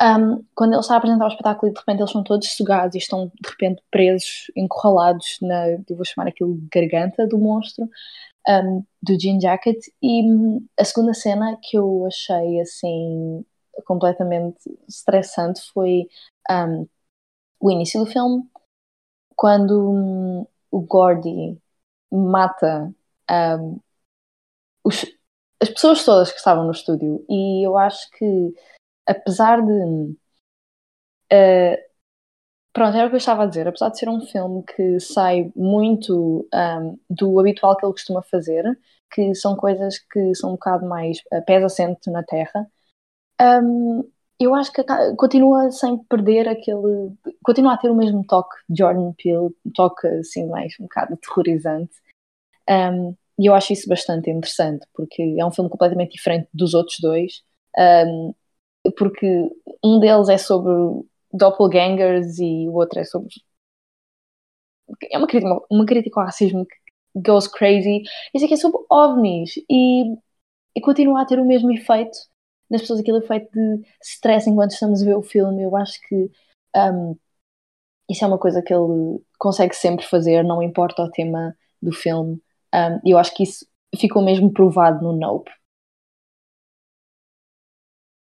[0.00, 2.94] um, quando ele está a apresentar o espetáculo e de repente eles são todos sugados
[2.94, 7.88] e estão de repente presos, encurralados na, eu vou chamar aquilo de garganta do monstro,
[8.48, 9.78] um, do Jean Jacket.
[10.02, 13.44] E hum, a segunda cena que eu achei assim
[13.84, 16.08] completamente estressante foi
[16.50, 16.88] um,
[17.60, 18.44] o início do filme,
[19.36, 21.58] quando hum, o Gordy
[22.12, 22.92] mata
[23.30, 23.80] um,
[24.84, 25.06] os-
[25.60, 27.24] as pessoas todas que estavam no estúdio.
[27.28, 28.54] E eu acho que
[29.06, 30.16] apesar de.
[31.30, 31.78] eh,
[32.72, 33.68] pronto, era o que eu estava a dizer.
[33.68, 38.64] Apesar de ser um filme que sai muito ahm, do habitual que ele costuma fazer,
[39.12, 42.66] que são coisas que são um bocado mais a pés assente na terra,
[43.42, 44.02] ahm,
[44.40, 44.82] eu acho que
[45.16, 47.12] continua sem perder aquele.
[47.44, 51.14] continua a ter o mesmo toque de Jordan Peele, um toque assim mais um bocado
[51.14, 51.92] aterrorizante.
[52.68, 56.98] Ahm, e eu acho isso bastante interessante, porque é um filme completamente diferente dos outros
[57.00, 57.42] dois.
[57.78, 58.32] Ahm,
[58.98, 59.50] porque
[59.84, 60.72] um deles é sobre
[61.32, 63.30] doppelgangers e o outro é sobre.
[65.10, 66.74] É uma crítica, uma crítica ao racismo que
[67.20, 68.02] goes crazy.
[68.34, 70.04] Esse aqui é sobre ovnis e,
[70.76, 72.18] e continua a ter o mesmo efeito
[72.72, 75.62] nas pessoas, aquele efeito de stress enquanto estamos a ver o filme.
[75.64, 76.30] Eu acho que
[76.76, 77.16] um,
[78.10, 82.42] isso é uma coisa que ele consegue sempre fazer, não importa o tema do filme.
[82.74, 83.66] Um, E eu acho que isso
[83.98, 85.50] ficou mesmo provado no Nope.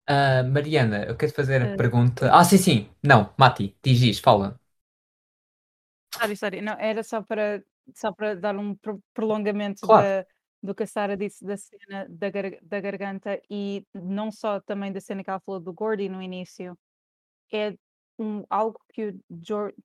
[0.06, 1.76] Ah, Mariana, eu quero fazer a Ah.
[1.76, 2.30] pergunta.
[2.34, 2.90] Ah, sim, sim.
[3.02, 4.58] Não, Mati, diz, diz, fala.
[6.14, 6.60] Sorry, sorry.
[6.60, 7.62] Não, era só para,
[7.94, 10.08] só para dar um pro- prolongamento Claro.
[10.10, 10.26] da-
[10.62, 14.92] do que a Sara disse da cena da, gar- da garganta e não só também
[14.92, 16.76] da cena que ela falou do Gordy no início.
[17.52, 17.74] É
[18.18, 19.14] um, algo que o,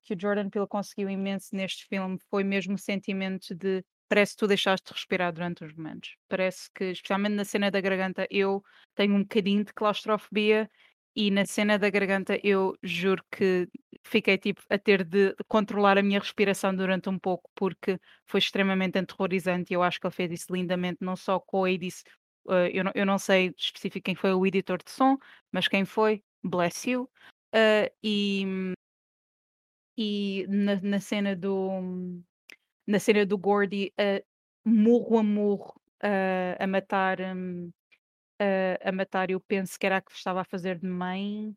[0.02, 4.38] que o Jordan Peele conseguiu imenso neste filme foi mesmo o sentimento de parece que
[4.40, 6.16] tu deixaste de respirar durante os momentos.
[6.28, 8.62] Parece que, especialmente na cena da garganta, eu
[8.94, 10.70] tenho um bocadinho de claustrofobia
[11.16, 13.68] e na cena da garganta eu juro que
[14.04, 18.98] fiquei tipo a ter de controlar a minha respiração durante um pouco porque foi extremamente
[18.98, 22.04] aterrorizante e eu acho que ele fez isso lindamente, não só com a Edis,
[22.50, 25.16] eh, eu, não, eu não sei específico quem foi o editor de som,
[25.52, 27.10] mas quem foi, bless you.
[27.54, 28.44] Eh, e
[29.96, 32.20] e na, na cena do
[32.86, 34.24] na cena do Gordy, eh,
[34.64, 37.72] murro a murro eh, a matar hum,
[38.38, 41.54] eh, a matar, eu penso que era a que estava a fazer de mãe.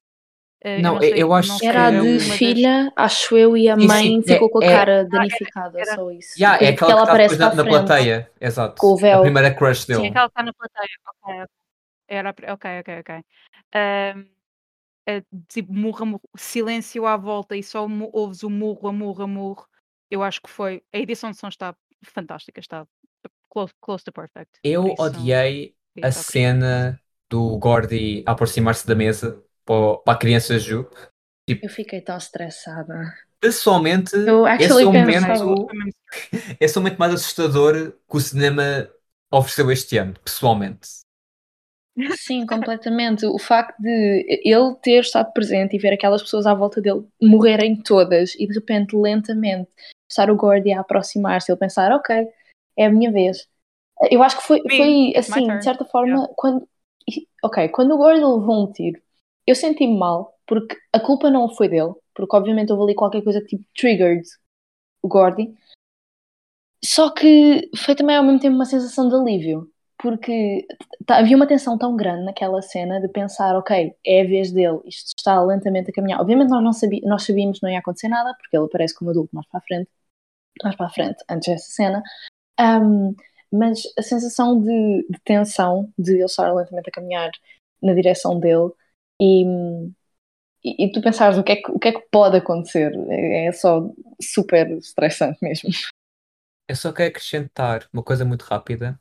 [0.61, 2.37] Eh, Não, não eu- sei, eu acho não que- Era a É de uma das-
[2.37, 5.79] filha, acho eu, e a Sim, mãe sim, ficou é- com a é- cara danificada,
[5.79, 6.37] era- só isso.
[6.37, 8.31] Yeah, é Porque aquela ela que está aparece na, na plateia.
[8.41, 8.81] Exato.
[8.81, 9.19] com o véu.
[9.19, 10.07] A primeira crush Sim, dele.
[10.07, 10.89] aquela que está na plateia.
[11.07, 11.47] Ok, ok.
[12.07, 13.23] Era, ok, ok, ok.
[15.47, 19.23] Tipo, murro, a murro, silêncio à volta e só mu- ouves o murro, a murro,
[19.23, 19.67] a murro.
[20.11, 20.83] eu acho que foi.
[20.93, 22.85] A edição de som está fantástica, está
[23.49, 24.59] close, close to perfect.
[24.63, 26.32] Eu odiei sim, a perfeito.
[26.32, 26.99] cena
[27.30, 30.89] do Gordy a aproximar-se da mesa para, a criança Ju.
[31.47, 33.13] Eu fiquei tão estressada.
[33.39, 35.67] Pessoalmente, Eu esse é o momento,
[36.60, 38.89] esse é o momento mais assustador que o cinema
[39.32, 40.88] ofereceu este ano, pessoalmente.
[42.15, 43.25] Sim, completamente.
[43.25, 47.75] O facto de ele ter estado presente e ver aquelas pessoas à volta dele morrerem
[47.75, 49.69] todas e de repente, lentamente,
[50.10, 52.28] estar o Gordy a aproximar-se, ele pensar, ok,
[52.78, 53.47] é a minha vez.
[54.09, 56.67] Eu acho que foi, Me, foi assim, de certa forma, quando.
[57.43, 59.01] Ok, quando o Gordy levou um tiro,
[59.47, 63.41] eu senti-me mal, porque a culpa não foi dele, porque obviamente houve ali qualquer coisa
[63.41, 64.23] que tipo triggered
[65.01, 65.53] o Gordy.
[66.83, 70.65] Só que foi também ao mesmo tempo uma sensação de alívio, porque
[71.05, 74.79] tá- havia uma tensão tão grande naquela cena de pensar, ok, é a vez dele,
[74.85, 76.21] isto está lentamente a caminhar.
[76.21, 79.12] Obviamente nós não sabí nós sabíamos que não ia acontecer nada, porque ele aparece como
[79.12, 79.89] adulto mais para a frente,
[80.63, 82.03] mais para a frente, antes dessa cena.
[82.59, 83.15] Ahm,
[83.51, 87.31] mas a sensação de, de tensão, de ele estar lentamente a caminhar
[87.81, 88.71] na direção dele
[89.21, 89.43] e,
[90.63, 93.47] e, e tu pensares o que, é que, o que é que pode acontecer, é,
[93.47, 93.89] é só
[94.21, 95.69] super estressante mesmo.
[96.67, 98.99] Eu só quero acrescentar uma coisa muito rápida,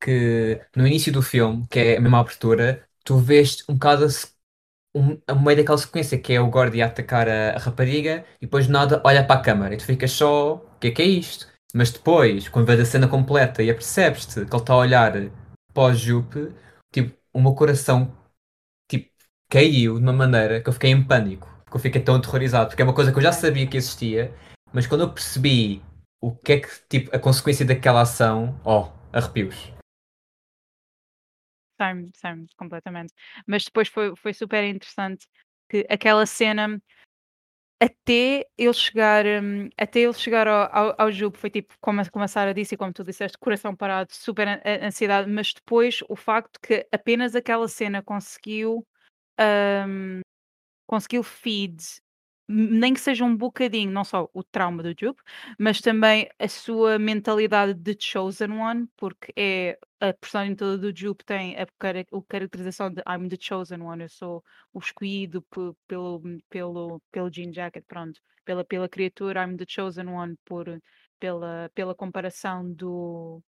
[0.00, 5.32] que no início do filme, que é a mesma abertura, tu vês um bocado a,
[5.32, 8.66] a meio daquela sequência que é o Gordy a atacar a, a rapariga e depois
[8.66, 11.06] de nada olha para a câmara e tu ficas só, o que é que é
[11.06, 11.46] isto?
[11.74, 15.12] Mas depois, quando vês a cena completa e apercebes-te que ele está a olhar
[15.74, 16.52] para o Jupe,
[16.92, 18.16] tipo, o meu coração
[18.88, 19.10] tipo,
[19.50, 22.82] caiu de uma maneira que eu fiquei em pânico, que eu fiquei tão aterrorizado, porque
[22.82, 24.34] é uma coisa que eu já sabia que existia,
[24.72, 25.82] mas quando eu percebi
[26.20, 29.72] o que é que, tipo, a consequência daquela ação, oh, arrepios.
[31.80, 33.14] Same, completamente.
[33.46, 35.28] Mas depois foi, foi super interessante
[35.68, 36.82] que aquela cena,
[37.80, 42.28] até ele chegar, hum, até ele chegar ao, ao, ao foi tipo, como, como a
[42.28, 46.86] Sara disse e como tu disseste, coração parado, super ansiedade, mas depois o facto que
[46.92, 48.86] apenas aquela cena conseguiu,
[49.88, 50.20] hum,
[50.86, 51.76] conseguiu feed,
[52.48, 55.22] nem que seja um bocadinho, não só o trauma do Jupe,
[55.58, 61.24] mas também a sua mentalidade de chosen one, porque é a personagem toda do Jupe
[61.24, 66.22] tem a, a caracterização de I'm the chosen one, eu sou o escolhido pe- pelo,
[66.48, 70.66] pelo, pelo Jean Jacket, pronto, pela, pela criatura, I'm the chosen one, por,
[71.20, 73.42] pela, pela comparação do,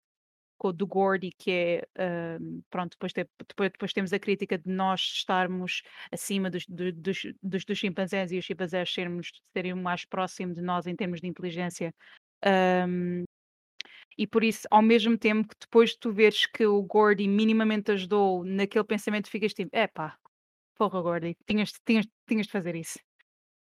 [0.59, 4.69] co- do Gordy, que é, ahm, pronto, depois, te- depois, depois temos a crítica de
[4.69, 9.77] nós estarmos acima dos, do- dos, dos, dos chimpanzés e os chimpanzés sermos, serem o
[9.77, 11.93] mais próximo de nós em termos de inteligência.
[12.45, 13.25] Ahm,
[14.17, 17.91] e por isso, ao mesmo tempo que depois de tu veres que o Gordy minimamente
[17.91, 20.17] ajudou naquele pensamento, ficas tipo, epá,
[20.77, 22.99] porra Gordy, tinhas, tinhas, tinhas de fazer isso.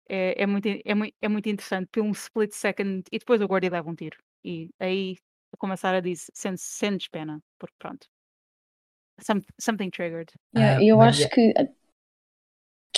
[0.10, 3.48] É, é, muito, é, muito, é muito interessante, por um split second, e depois o
[3.48, 4.18] Gordy leva um tiro.
[4.44, 5.18] E aí,
[5.58, 8.08] como a Sara disse, sentes, sentes pena, porque pronto.
[9.22, 10.32] Some, something triggered.
[10.56, 11.54] Yeah, Ah, eu Maria- acho que.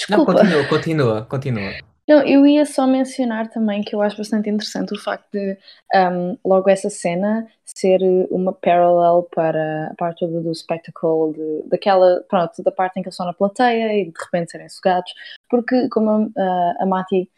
[0.09, 0.33] Não, Desculpa.
[0.33, 1.71] continua, continua, continua.
[2.07, 5.57] Não, eu ia só mencionar também que eu acho bastante interessante o facto de
[5.95, 12.23] um, logo essa cena ser uma parallel para a parte toda do spectacle, de, daquela,
[12.29, 15.11] pronto, da parte em que eles estão na plateia e de repente serem sugados,
[15.49, 17.31] porque como a, a Mati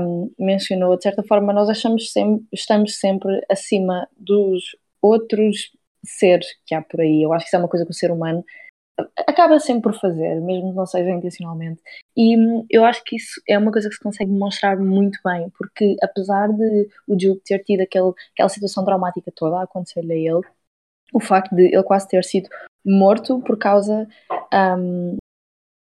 [0.00, 5.72] um, mencionou, de certa forma nós achamos sempre, estamos sempre acima dos outros
[6.04, 7.22] seres que há por aí.
[7.22, 8.44] Eu acho que isso é uma coisa que o ser humano
[9.26, 11.82] acaba sempre por fazer, mesmo que não seja intencionalmente.
[12.16, 15.50] E hum, eu acho que isso é uma coisa que se consegue demonstrar muito bem,
[15.58, 20.16] porque apesar de o Juke ter tido aquele, aquela situação traumática toda a acontecer-lhe a
[20.16, 20.46] ele,
[21.12, 22.48] o facto de ele quase ter sido
[22.84, 24.08] morto por causa.
[24.78, 25.16] hum,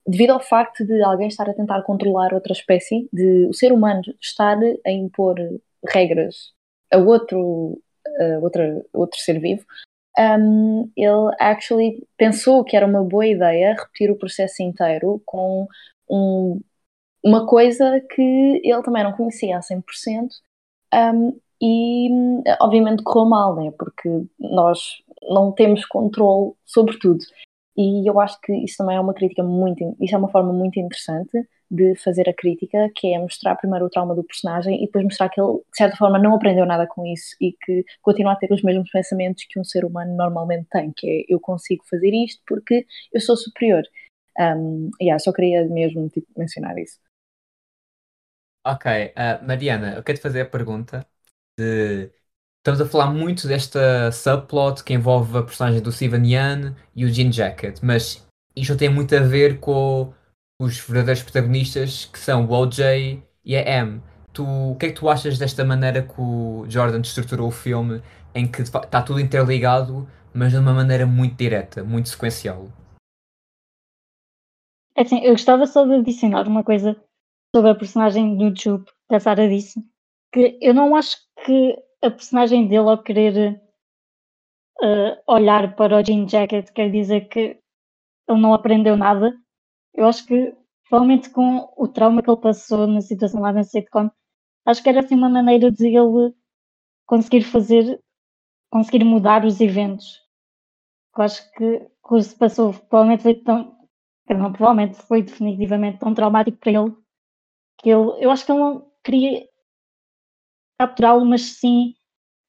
[0.06, 4.02] devido ao facto de alguém estar a tentar controlar outra espécie, de o ser humano
[4.20, 5.36] estar a impor
[5.88, 6.54] regras
[6.92, 7.82] a outro,
[8.20, 9.66] a outra, outro ser vivo,
[10.18, 15.68] um, ele actually pensou que era uma boa ideia repetir o processo inteiro com
[16.10, 16.60] um-
[17.24, 20.36] uma coisa que ele também não conhecia a 100%,
[20.94, 22.10] um, e
[22.60, 23.72] obviamente correu mal, né?
[23.78, 24.10] porque
[24.40, 27.24] nós não temos controle sobre tudo.
[27.78, 30.80] E eu acho que isso também é uma crítica muito, isso é uma forma muito
[30.80, 31.32] interessante
[31.70, 35.30] de fazer a crítica, que é mostrar primeiro o trauma do personagem e depois mostrar
[35.30, 38.52] que ele, de certa forma, não aprendeu nada com isso e que continua a ter
[38.52, 42.42] os mesmos pensamentos que um ser humano normalmente tem, que é eu consigo fazer isto
[42.46, 43.84] porque eu sou superior.
[44.38, 47.00] Um, yeah, só queria mesmo tipo, mencionar isso.
[48.64, 51.08] Ok, ah, Mariana, eu quero te fazer a pergunta
[51.58, 52.12] de...
[52.62, 57.12] Estamos a falar muito desta subplot que envolve a personagem do Steven Yeun e o
[57.12, 58.24] Jean Jacket, mas
[58.56, 60.14] isto tem muito a ver com
[60.62, 64.00] os verdadeiros protagonistas que são o OJ e a M.
[64.32, 68.00] tu, o que é que tu achas desta maneira que o Jordan estruturou o filme,
[68.36, 72.68] em que está tudo interligado, mas de uma maneira muito direta, muito sequencial?
[74.96, 76.96] É assim, eu gostava só de adicionar uma coisa
[77.56, 79.84] sobre a personagem do Jupe, que a Sara disse,
[80.32, 83.62] que eu não acho que a personagem dele, ao querer
[84.82, 87.60] uh, olhar para o Jean Jacket, quer dizer que
[88.28, 89.36] ele não aprendeu nada.
[89.94, 90.56] Eu acho que,
[90.90, 94.10] provavelmente com o trauma que ele passou na situação lá na sitcom,
[94.66, 96.34] acho que era assim uma maneira de ele
[97.06, 98.00] conseguir fazer,
[98.72, 100.22] conseguir mudar os eventos.
[101.16, 103.78] Eu acho que o que se passou provavelmente foi tão,
[104.30, 106.96] não, provavelmente foi definitivamente tão traumático para ele
[107.80, 109.48] que ele, eu acho que ele não queria
[110.82, 111.94] capturá-lo, mas sim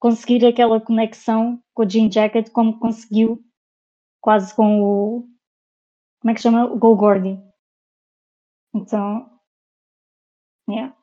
[0.00, 3.44] conseguir aquela conexão com o Jean Jacket como conseguiu
[4.22, 5.28] quase com o
[6.20, 6.64] como é que chama?
[6.66, 7.38] O Go Gordy.
[8.74, 9.28] Então,
[10.68, 10.96] yeah.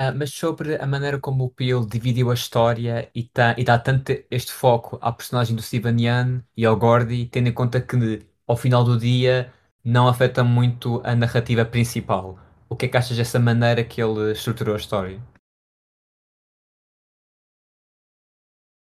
[0.00, 3.78] Uh, mas sobre a maneira como o Peele dividiu a história e, tá, e dá
[3.78, 8.26] tanto este foco à personagem do Steven Yeun e ao Gordy, tendo em conta que
[8.46, 9.54] ao final do dia
[9.84, 12.38] não afeta muito a narrativa principal.
[12.74, 15.22] O que é que achas dessa maneira que ele estruturou a história?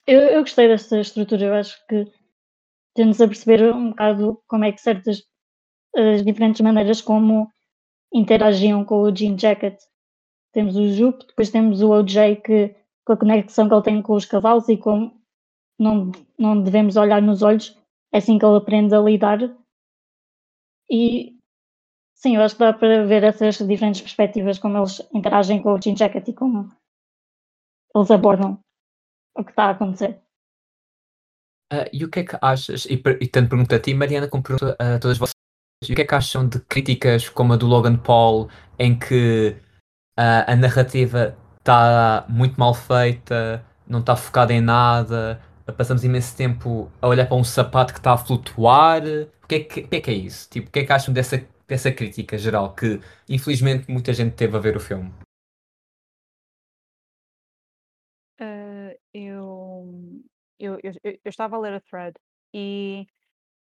[0.06, 2.06] Eu, eu gostei desta estrutura, eu acho que
[2.94, 5.24] temos a perceber um bocado como é que certas
[5.96, 7.50] as diferentes maneiras como
[8.14, 9.82] interagiam com o Jean Jacket.
[10.52, 12.76] Temos o Jupe, depois temos o OJ que
[13.06, 15.18] com a conexão que ele tem com os cavalos e como
[15.80, 17.74] não, não devemos olhar nos olhos,
[18.12, 19.40] é assim que ele aprende a lidar.
[20.92, 21.37] E
[22.18, 25.80] sim, eu acho que dá para ver essas diferentes perspectivas, como eles interagem com o
[25.80, 26.70] Jean Jacket e como
[27.96, 28.60] eles abordam
[29.36, 30.20] o que está a acontecer.
[31.72, 34.44] Uh, e o que é que achas, e, e tanto pergunto a ti, Mariana, como
[34.44, 35.34] pergunto a todas vocês,
[35.88, 38.50] e o que é que acham de críticas como a do Logan Paul,
[38.80, 39.56] em que
[40.18, 45.42] uh, a narrativa está muito mal feita, não está focada em nada,
[45.78, 49.02] passamos imenso tempo a olhar para um sapato que está a flutuar.
[49.44, 50.50] O que é que, o que, é, que é isso?
[50.50, 54.56] Tipo, o que é que acham dessa, dessa crítica geral que infelizmente muita gente teve
[54.56, 55.12] a ver o filme?
[58.40, 60.24] Uh, eu,
[60.60, 62.14] eu, eu, eu estava a ler a thread
[62.54, 63.08] e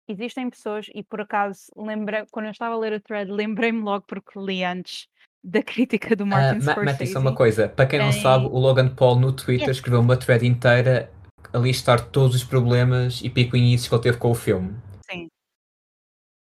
[0.07, 4.05] existem pessoas, e por acaso, lembra, quando eu estava a ler a thread, lembrei-me logo
[4.07, 5.07] porque li antes
[5.43, 6.85] da crítica do Martin uh, Scorsese.
[6.85, 8.13] Mete só uma coisa, para quem não em...
[8.13, 9.77] sabe, o Logan Paul no Twitter yes.
[9.77, 11.11] escreveu uma thread inteira
[11.53, 14.75] a listar todos os problemas e picuinhices que ele teve com o filme.
[15.09, 15.29] Sim.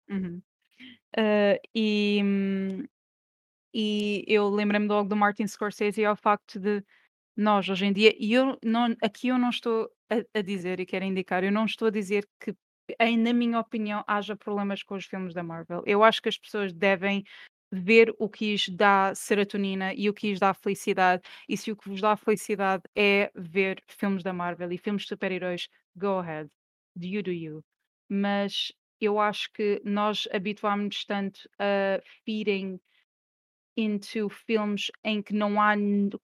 [0.10, 0.42] Uhum.
[1.18, 2.22] Uh, e,
[3.74, 6.84] e eu lembrei-me logo do Martin Scorsese e ao facto de
[7.38, 10.86] nós hoje em dia, e eu não, aqui eu não estou a, a dizer e
[10.86, 12.56] quero indicar, eu não estou a dizer que,
[13.00, 15.84] em, na minha opinião, haja problemas com os filmes da Marvel.
[15.86, 17.24] Eu acho que as pessoas devem
[17.72, 21.24] ver o que lhes dá serotonina e o que lhes dá felicidade.
[21.50, 25.10] E se o que vos dá felicidade é ver filmes da Marvel e filmes de
[25.10, 26.50] super-heróis, go ahead,
[26.96, 27.64] do you do you.
[28.10, 32.80] Mas eu acho que nós habituámos-nos tanto a feeding
[33.78, 35.76] into filmes em que não há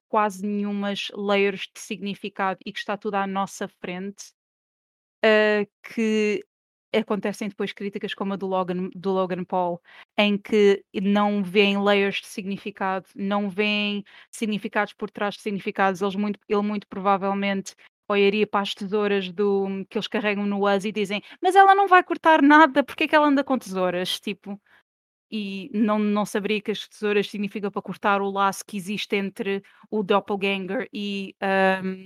[0.07, 4.33] quase nenhumas layers de significado e que está tudo à nossa frente,
[5.25, 6.43] uh, que
[6.93, 9.81] acontecem depois críticas como a do Logan, do Logan Paul,
[10.17, 16.01] em que não veem layers de significado, não veem significados por trás de significados.
[16.01, 17.75] Eles muito, ele muito provavelmente
[18.11, 21.87] olharia para as tesouras do, que eles carregam no US e dizem, mas ela não
[21.87, 24.19] vai cortar nada, porque é que ela anda com tesouras?
[24.19, 24.59] Tipo,
[25.31, 29.63] e não, não saberia que as tesouras significam para cortar o laço que existe entre
[29.89, 31.35] o doppelganger e,
[31.83, 32.05] um,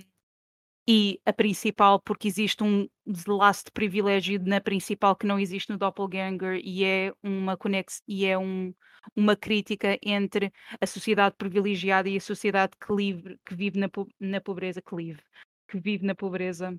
[0.88, 2.88] e a principal, porque existe um
[3.28, 8.26] laço de privilégio na principal que não existe no doppelganger e é uma conex e
[8.26, 8.74] é um,
[9.16, 13.90] uma crítica entre a sociedade privilegiada e a sociedade que, livre, que vive na,
[14.20, 15.24] na pobreza, que, livre,
[15.68, 16.78] que vive na pobreza.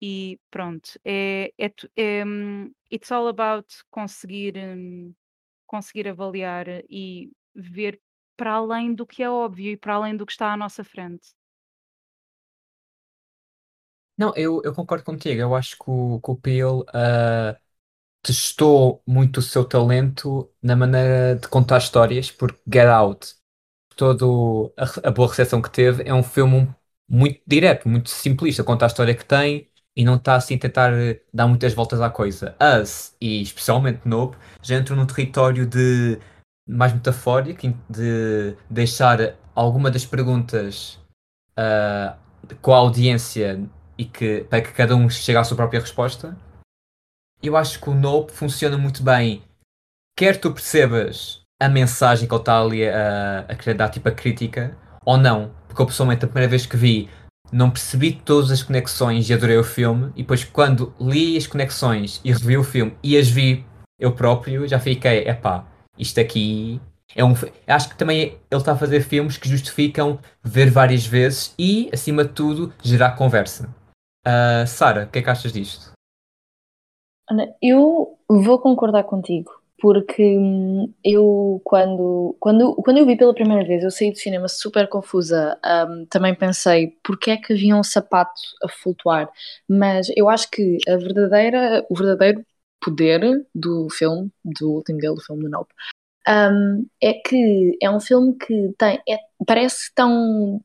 [0.00, 5.14] E pronto, é, é, é, um, it's all about conseguir um,
[5.66, 8.00] conseguir avaliar e ver
[8.36, 11.28] para além do que é óbvio e para além do que está à nossa frente.
[14.16, 15.40] Não, eu, eu concordo contigo.
[15.40, 17.56] Eu acho que o, que o Peele uh,
[18.22, 23.36] testou muito o seu talento na maneira de contar histórias, porque Get Out,
[23.96, 24.24] toda
[24.76, 26.74] a, a boa recepção que teve, é um filme
[27.08, 30.92] muito direto, muito simplista, conta a história que tem e não está assim a tentar
[31.32, 32.54] dar muitas voltas à coisa.
[32.60, 36.18] Us, e especialmente Nope, já entram num território de
[36.68, 41.00] mais metafórico, de deixar alguma das perguntas
[41.58, 42.16] uh,
[42.60, 43.60] com a audiência
[43.96, 46.36] e que, para que cada um chegue à sua própria resposta.
[47.42, 49.42] Eu acho que o Nope funciona muito bem,
[50.16, 54.12] quer tu percebas a mensagem que ele está ali a, a querer dar, tipo a
[54.12, 54.76] crítica,
[55.06, 55.50] ou não.
[55.66, 57.08] Porque eu pessoalmente, a primeira vez que vi,
[57.50, 60.12] não percebi todas as conexões e adorei o filme.
[60.16, 63.64] E depois, quando li as conexões e revi o filme e as vi
[63.98, 65.64] eu próprio, já fiquei, epá,
[65.98, 66.80] isto aqui
[67.14, 67.32] é um.
[67.66, 72.24] Acho que também ele está a fazer filmes que justificam ver várias vezes e, acima
[72.24, 73.74] de tudo, gerar conversa.
[74.26, 75.92] Uh, Sara, o que é que achas disto?
[77.30, 83.64] Ana, eu vou concordar contigo, porque hum, eu, quando, quando, quando eu vi pela primeira
[83.66, 85.58] vez, eu saí do cinema super confusa.
[85.88, 89.30] hum, também pensei, porque é que havia um sapato a flutuar?
[89.68, 92.44] Mas eu acho que a verdadeira, o verdadeiro
[92.80, 95.72] poder do filme, do último dele, do filme do Nope,
[96.28, 100.62] hum, é que é um filme que tem, é- parece tão,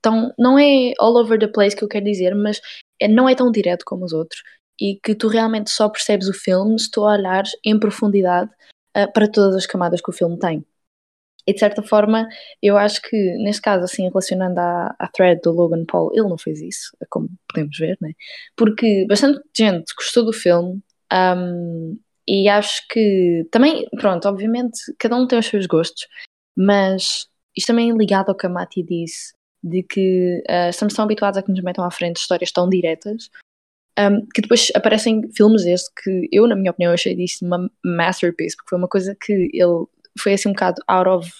[0.00, 2.60] tão, não é all over the place que eu quero dizer, mas
[3.00, 4.42] é- não é tão direto como os outros
[4.80, 8.50] e que tu realmente só percebes o filme se tu olhares em profundidade
[8.94, 10.64] ah, para todas as camadas que o filme tem.
[11.46, 12.28] E de certa forma,
[12.62, 16.38] eu acho que, neste caso, assim, relacionando à, à thread do Logan Paul, ele não
[16.38, 18.12] fez isso, como podemos ver, né?
[18.56, 21.96] Porque bastante gente gostou do filme ahm,
[22.28, 26.06] e acho que também, pronto, obviamente, cada um tem os seus gostos,
[26.56, 31.04] mas isto também é ligado ao que a Mati disse, de que ah, estamos tão
[31.04, 33.28] habituados a que nos metam à frente histórias tão diretas
[33.98, 38.56] um, que depois aparecem filmes este que eu, na minha opinião, achei disso uma masterpiece,
[38.56, 39.84] porque foi uma coisa que ele
[40.18, 41.30] foi assim um bocado out of,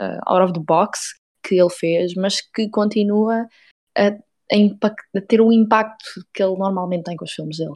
[0.00, 1.14] uh, out of the box
[1.46, 3.46] que ele fez, mas que continua
[3.96, 4.08] a,
[4.52, 7.72] a, impact, a ter o impacto que ele normalmente tem com os filmes dele.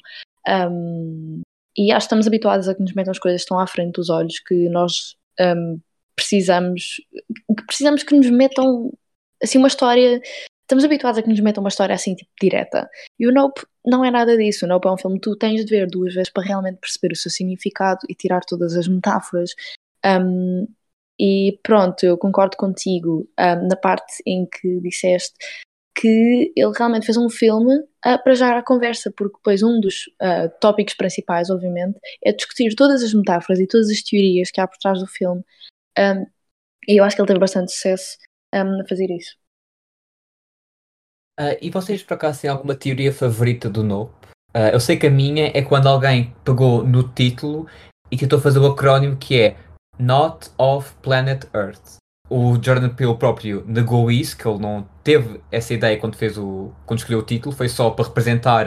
[0.48, 1.42] Um,
[1.76, 4.10] e acho que estamos habituados a que nos metam as coisas tão à frente dos
[4.10, 5.80] olhos que nós um,
[6.16, 6.96] precisamos
[7.56, 8.92] que precisamos que nos metam
[9.42, 10.20] assim uma história
[10.70, 14.04] estamos habituados a que nos metam uma história assim tipo direta e o Nope não
[14.04, 14.64] é nada disso.
[14.64, 17.12] O Nope é um filme que tu tens de ver duas vezes para realmente perceber
[17.12, 19.50] o seu significado e tirar todas as metáforas.
[20.04, 20.68] Um,
[21.18, 25.34] e pronto, eu concordo contigo um, na parte em que disseste
[25.94, 30.06] que ele realmente fez um filme uh, para já a conversa, porque depois um dos
[30.22, 34.68] uh, tópicos principais, obviamente, é discutir todas as metáforas e todas as teorias que há
[34.68, 35.42] por trás do filme.
[35.98, 36.26] Um,
[36.86, 38.16] e eu acho que ele teve bastante sucesso
[38.54, 39.39] um, a fazer isso.
[41.42, 44.12] Ah, e vocês por acaso têm alguma teoria favorita do Nope?
[44.52, 47.66] Ah, eu sei que a minha é quando alguém pegou no título
[48.10, 49.56] e tentou fazer o acrónimo que é
[49.98, 51.96] Not of Planet Earth.
[52.28, 56.72] O Jordan Peele próprio negou isso, que ele não teve essa ideia quando fez o.
[56.84, 58.66] quando escolheu o título, foi só para representar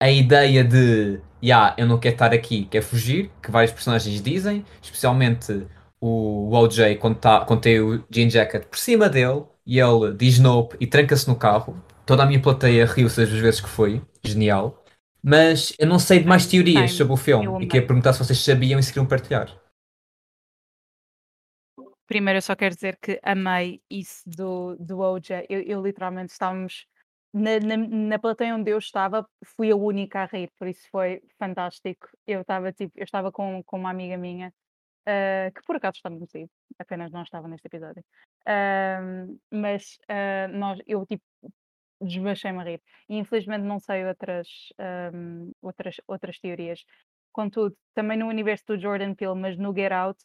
[0.00, 4.64] a ideia de yeah, eu não quero estar aqui, quero fugir, que vários personagens dizem,
[4.80, 5.66] especialmente
[6.00, 10.38] o OJ quando, tá, quando tem o jean jacket por cima dele e ele diz
[10.38, 11.82] nope e tranca-se no carro.
[12.12, 14.84] Toda a minha plateia riu-se as vezes que foi, genial.
[15.22, 18.38] Mas eu não sei de mais teorias sobre o filme e queria perguntar se vocês
[18.38, 19.48] sabiam e se queriam partilhar.
[22.06, 25.46] Primeiro, eu só quero dizer que amei isso do, do OJ.
[25.48, 26.86] Eu, eu literalmente estávamos
[27.32, 31.22] na, na, na plateia onde eu estava, fui a única a rir, por isso foi
[31.38, 32.10] fantástico.
[32.26, 34.52] Eu estava tipo, eu estava com, com uma amiga minha,
[35.06, 38.04] ah, que por acaso está motivo, apenas não estava neste episódio.
[38.46, 41.24] Ahm, mas ah, nós, eu tipo
[42.02, 42.82] desbaixei-me a rir.
[43.08, 44.48] E infelizmente não sei outras,
[44.78, 46.84] ahm, outras, outras teorias.
[47.32, 50.18] Contudo, também no universo do Jordan Peele, mas no Get Out,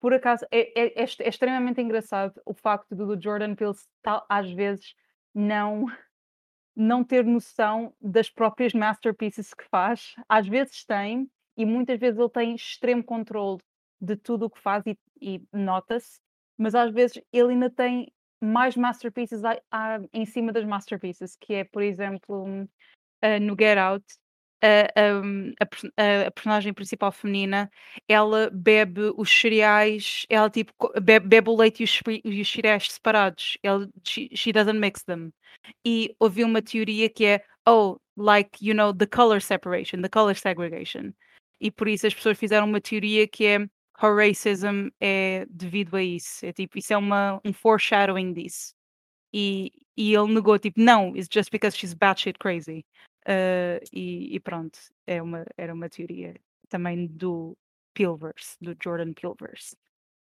[0.00, 4.50] por acaso é, é- é é extremamente engraçado o facto do Jordan Peele tal- às
[4.52, 4.94] vezes
[5.34, 5.86] não
[6.74, 10.14] não ter noção das próprias masterpieces que faz.
[10.28, 13.58] Às vezes tem, e muitas vezes ele tem extremo controle
[14.00, 16.20] de tudo o que faz e, e nota-se,
[16.58, 21.64] mas às vezes ele ainda tem mais masterpieces a- em cima das masterpieces, que é,
[21.64, 22.44] por exemplo,
[23.22, 24.04] ah, no Get Out,
[24.62, 27.70] a, hum, a a- personagem principal feminina,
[28.08, 32.90] ela bebe os cereais, ela tipo bebe, bebe o leite e os, e os cereais
[32.92, 33.58] separados.
[33.62, 35.32] Ela, she, she doesn't mix them
[35.84, 40.34] e ouvi uma teoria que é oh, like, you know, the color separation, the color
[40.36, 41.12] segregation.
[41.60, 43.66] E por isso as pessoas fizeram uma teoria que é
[44.02, 46.44] her racism é devido a isso.
[46.44, 48.74] É tipo, isso é uma, um foreshadowing disso.
[49.32, 52.84] E, e ele negou, tipo, não, it's just because she's batshit crazy.
[53.26, 56.34] Uh, e, e pronto, é uma, era uma teoria
[56.68, 57.56] também do
[57.94, 59.76] Peelverse, do Jordan Peelverse.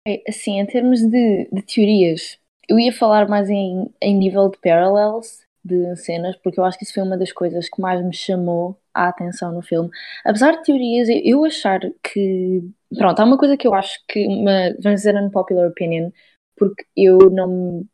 [0.08, 4.58] É, Assim, em termos de, de teorias, eu ia falar mais em, em nível de
[4.58, 8.14] parallels de cenas, porque eu acho que isso foi uma das coisas que mais me
[8.14, 9.90] chamou a atenção no filme.
[10.26, 12.64] Apesar de teorias, eu achar que.
[12.98, 14.26] Pronto, há uma coisa que eu acho que.
[14.28, 16.12] Uma, vamos dizer, unpopular opinion,
[16.58, 17.86] porque eu não.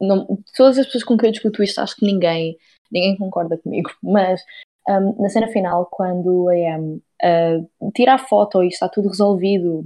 [0.00, 0.26] não
[0.56, 2.56] todas as pessoas com quem eu discuto isto, acho que ninguém,
[2.90, 4.42] ninguém concorda comigo, mas.
[4.88, 9.84] um, na cena final, quando a Am uh, tira a foto e está tudo resolvido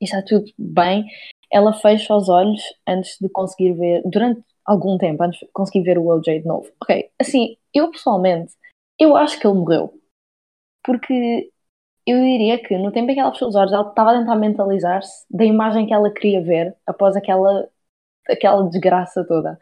[0.00, 1.06] e está tudo bem,
[1.52, 5.98] ela fecha os olhos antes de conseguir ver, durante algum tempo, antes de conseguir ver
[5.98, 6.68] o OJ de novo.
[6.82, 8.54] Ok, assim, eu pessoalmente,
[8.98, 9.92] eu acho que ele morreu.
[10.84, 11.50] Porque
[12.06, 14.36] eu diria que no tempo em que ela fechou os olhos, ela estava a tentar
[14.36, 17.68] mentalizar-se da imagem que ela queria ver após aquela,
[18.28, 19.58] aquela desgraça toda.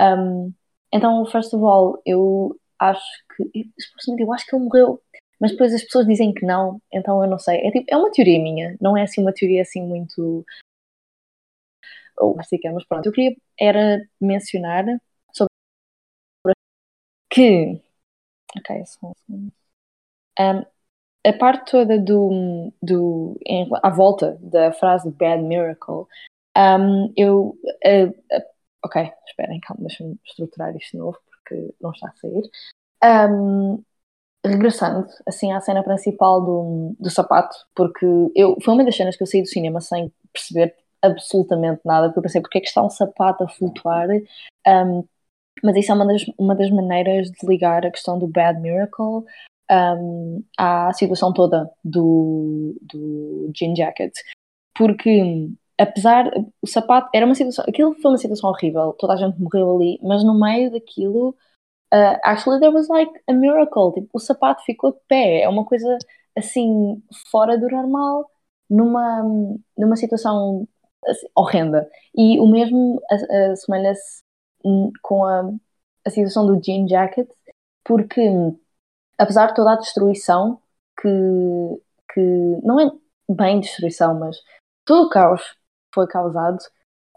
[0.00, 0.52] Um,
[0.92, 3.04] então, first of all, eu acho
[3.36, 3.70] que,
[4.18, 5.02] eu acho que ele morreu,
[5.40, 7.58] mas depois as pessoas dizem que não, então eu não sei.
[7.66, 10.44] É, tipo, é uma teoria minha, não é assim uma teoria assim muito.
[12.18, 14.84] Ou básica, mas pronto, eu queria era mencionar
[15.32, 15.50] sobre
[17.30, 17.80] que.
[18.56, 19.50] Ok, só um
[20.38, 20.64] um,
[21.26, 26.06] a parte toda do, do em, à volta da frase bad miracle,
[26.56, 28.42] um, eu uh, uh,
[28.84, 32.42] ok, esperem, calma, deixa-me estruturar isto de novo porque não está a sair.
[33.04, 33.82] Um,
[34.44, 39.22] regressando assim à cena principal do, do sapato, porque eu foi uma das cenas que
[39.22, 42.82] eu saí do cinema sem perceber absolutamente nada, porque eu pensei porque é que está
[42.82, 44.08] um sapato a flutuar.
[44.66, 45.04] Um,
[45.62, 49.24] mas isso é uma das, uma das maneiras de ligar a questão do Bad Miracle
[49.70, 54.12] um, à situação toda do, do Jean Jacket.
[54.76, 56.30] Porque, apesar,
[56.62, 59.98] o sapato era uma situação, aquilo foi uma situação horrível, toda a gente morreu ali,
[60.02, 61.30] mas no meio daquilo,
[61.94, 65.64] uh, actually there was like a miracle, tipo, o sapato ficou de pé, é uma
[65.64, 65.96] coisa
[66.36, 68.30] assim, fora do normal,
[68.68, 69.22] numa,
[69.76, 70.68] numa situação
[71.06, 71.88] assim, horrenda.
[72.14, 73.00] E o mesmo
[73.52, 74.22] assemelha-se
[75.02, 75.50] com a,
[76.04, 77.28] a situação do Jean Jacket,
[77.84, 78.28] porque
[79.18, 80.60] apesar de toda a destruição
[81.00, 81.08] que,
[82.12, 82.20] que
[82.62, 82.90] não é
[83.28, 84.36] bem destruição, mas
[84.84, 85.56] todo o caos
[85.94, 86.58] foi causado,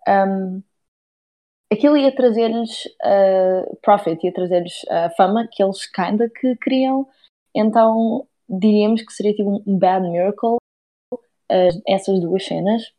[0.08, 0.64] um,
[1.72, 7.08] aquilo ia trazer-lhes uh, profit, ia trazer-lhes a uh, fama que eles kinda que queriam,
[7.54, 10.58] então diríamos que seria tipo um bad miracle
[11.14, 12.92] uh, essas duas cenas.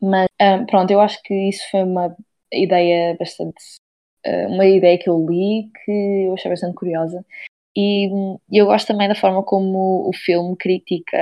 [0.00, 2.16] Mas um, pronto, eu acho que isso foi uma
[2.52, 3.62] ideia bastante.
[4.26, 7.24] Uh, uma ideia que eu li que eu achei bastante curiosa
[7.76, 8.08] e,
[8.50, 11.16] eu gosto também da forma como o filme critica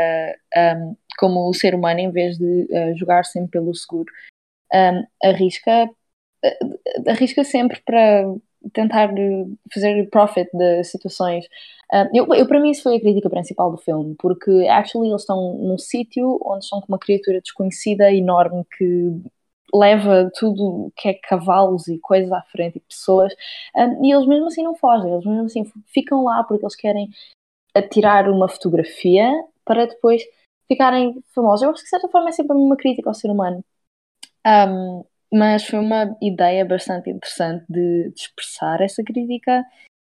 [0.57, 4.11] um, como o ser humano, em vez de uh, jogar sempre pelo seguro,
[4.73, 8.25] um, arrisca, uh, arrisca sempre para
[8.73, 9.11] tentar
[9.73, 11.45] fazer profit de situações.
[11.93, 15.23] Uh, eu, eu, para mim, isso foi a crítica principal do filme, porque actually eles
[15.23, 19.11] estão num sítio onde estão com uma criatura desconhecida, enorme, que
[19.75, 23.33] leva tudo que é cavalos e coisas à frente e pessoas,
[23.77, 27.11] um, e eles mesmo assim não fogem, eles mesmo assim ficam lá porque eles querem
[27.91, 29.31] tirar uma fotografia
[29.65, 30.23] para depois
[30.67, 31.63] ficarem famosos.
[31.63, 33.65] Eu acho que de certa forma é sempre uma crítica ao ser humano.
[34.47, 39.65] Um, mas foi uma ideia bastante interessante de, de, expressar essa crítica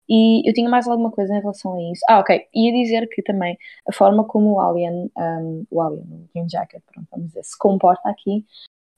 [0.10, 2.02] e eu tinha mais alguma coisa em relação a isso.
[2.10, 2.48] Ah, ok.
[2.54, 6.82] Ia dizer que também a forma como o Alien, um, o Alien, o Green Jacket,
[6.92, 8.46] pronto, vamos dizer, se comporta aqui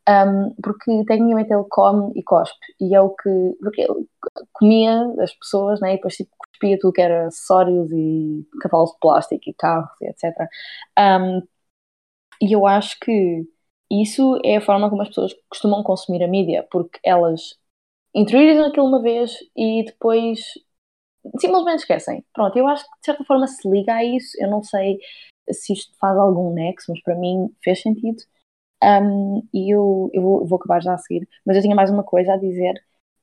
[0.07, 3.29] um, porque tecnicamente ele come e cospe, e é o que.
[3.59, 4.07] Porque ele
[4.53, 8.99] comia as pessoas, né, e depois tipo, cuspia tudo que era acessórios e cavalos de
[8.99, 10.49] plástico e carros e etc.
[10.99, 11.41] Um,
[12.41, 13.47] e eu acho que
[13.91, 17.57] isso é a forma como as pessoas costumam consumir a mídia, porque elas
[18.15, 20.39] interiorizam aquilo uma vez e depois
[21.39, 22.25] simplesmente esquecem.
[22.33, 24.31] Pronto, eu acho que de certa forma se liga a isso.
[24.39, 24.99] Eu não sei
[25.51, 28.23] se isto faz algum nexo, mas para mim fez sentido.
[28.83, 32.03] Um, e eu, eu vou, vou, acabar já a seguir, mas eu tinha mais uma
[32.03, 32.73] coisa a dizer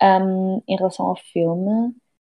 [0.03, 1.95] um, em relação ao filme.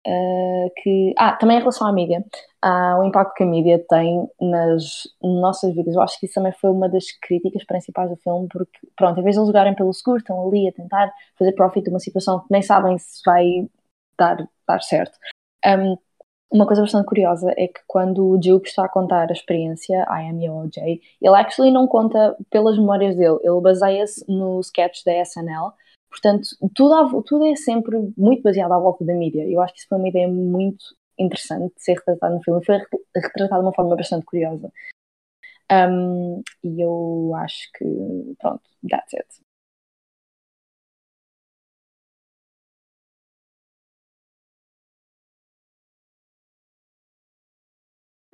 [0.07, 2.23] Uh, que, ah, também em relação à mídia,
[2.63, 5.95] uh, o impacto que a mídia tem nas nossas vidas.
[5.95, 9.23] Eu acho que isso também foi uma das críticas principais do filme, porque, pronto, em
[9.23, 12.41] vez de eles jogarem pelo seguro, estão ali a tentar fazer profit de uma situação
[12.41, 13.67] que nem sabem se vai
[14.19, 15.19] dar, dar certo.
[15.67, 15.97] Um,
[16.51, 20.29] uma coisa bastante curiosa é que quando o Jupe está a contar a experiência, I
[20.29, 20.79] am OJ,
[21.21, 25.73] ele actually não conta pelas memórias dele, ele baseia-se no sketch da SNL,
[26.09, 29.45] portanto, tudo, tudo é sempre muito baseado à volta da mídia.
[29.49, 30.85] Eu acho que isso foi uma ideia muito
[31.19, 32.79] interessante de ser retratado no filme, foi
[33.15, 34.71] retratado de uma forma bastante curiosa.
[35.73, 37.85] Um, e eu acho que,
[38.39, 39.44] pronto, that's it.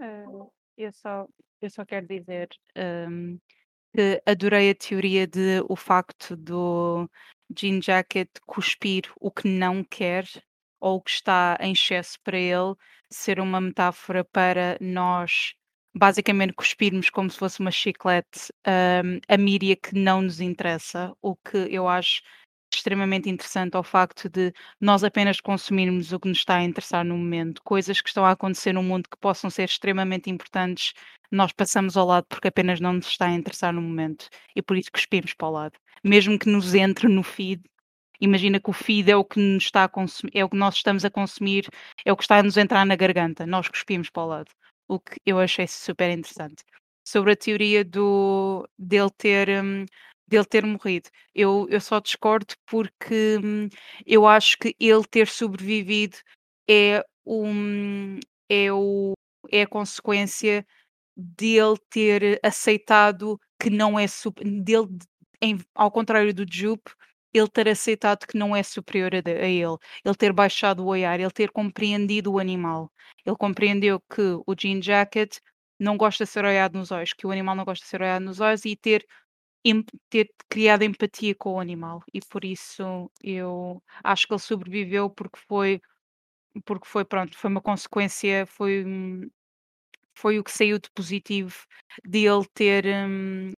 [0.01, 1.27] Uh, eu só,
[1.61, 3.39] eu só quero dizer um,
[3.95, 7.09] que adorei a teoria de o facto do
[7.55, 10.27] Jean Jacket cuspir o que não quer
[10.81, 12.75] ou o que está em excesso para ele
[13.11, 15.55] ser uma metáfora para nós
[15.95, 21.37] basicamente cuspirmos como se fosse uma chiclete um, a mídia que não nos interessa, o
[21.37, 22.23] que eu acho
[22.77, 27.17] extremamente interessante ao facto de nós apenas consumirmos o que nos está a interessar no
[27.17, 30.93] momento, coisas que estão a acontecer no mundo que possam ser extremamente importantes
[31.31, 34.77] nós passamos ao lado porque apenas não nos está a interessar no momento e por
[34.77, 35.79] isso cuspimos para o lado.
[36.05, 37.63] Mesmo que nos entre no feed,
[38.21, 40.77] imagina que o feed é o que nos está a consumir, é o que nós
[40.77, 41.69] estamos a consumir,
[42.05, 44.51] é o que está a nos entrar na garganta, nós cuspimos para o lado.
[44.89, 46.65] O que eu achei super interessante.
[47.07, 49.85] Sobre a teoria do dele ter hum,
[50.31, 51.11] dele ter morrido.
[51.35, 53.69] Eu, eu só discordo porque hum,
[54.07, 56.17] eu acho que ele ter sobrevivido
[56.69, 58.19] é um
[58.49, 59.15] é o
[59.53, 60.67] é a consequência
[61.17, 64.07] dele ter aceitado que não é
[64.65, 64.89] dele
[65.43, 66.93] em- ao contrário do Jupe,
[67.33, 71.19] ele ter aceitado que não é superior a, a ele, ele ter baixado o olhar,
[71.21, 72.91] ele ter compreendido o animal.
[73.25, 75.39] Ele compreendeu que o Jean Jacket
[75.79, 78.23] não gosta de ser olhado nos olhos, que o animal não gosta de ser olhado
[78.25, 79.07] nos olhos e ter,
[80.11, 82.03] ter criado empatia com o animal.
[82.13, 85.81] E por isso eu acho que ele sobreviveu porque foi
[86.67, 88.85] porque foi pronto, foi uma consequência, foi
[90.15, 91.55] foi o que saiu de positivo
[92.05, 93.53] dele ter hum,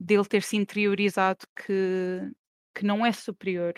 [0.00, 2.32] dele ter se interiorizado que
[2.74, 3.74] que não é superior,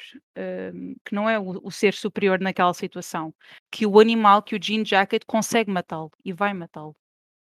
[0.75, 3.35] hum, que não é o, o ser superior naquela situação,
[3.73, 6.95] que o animal, que o Jean Jacket consegue matá-lo e vai matá-lo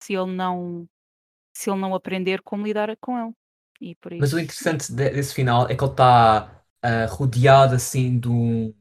[0.03, 0.87] se ele não
[1.55, 3.33] se ele não aprender como lidar com ele.
[3.81, 6.51] E por Mas o isso interessante de- desse final é que ele está
[7.09, 8.73] rodeado assim do,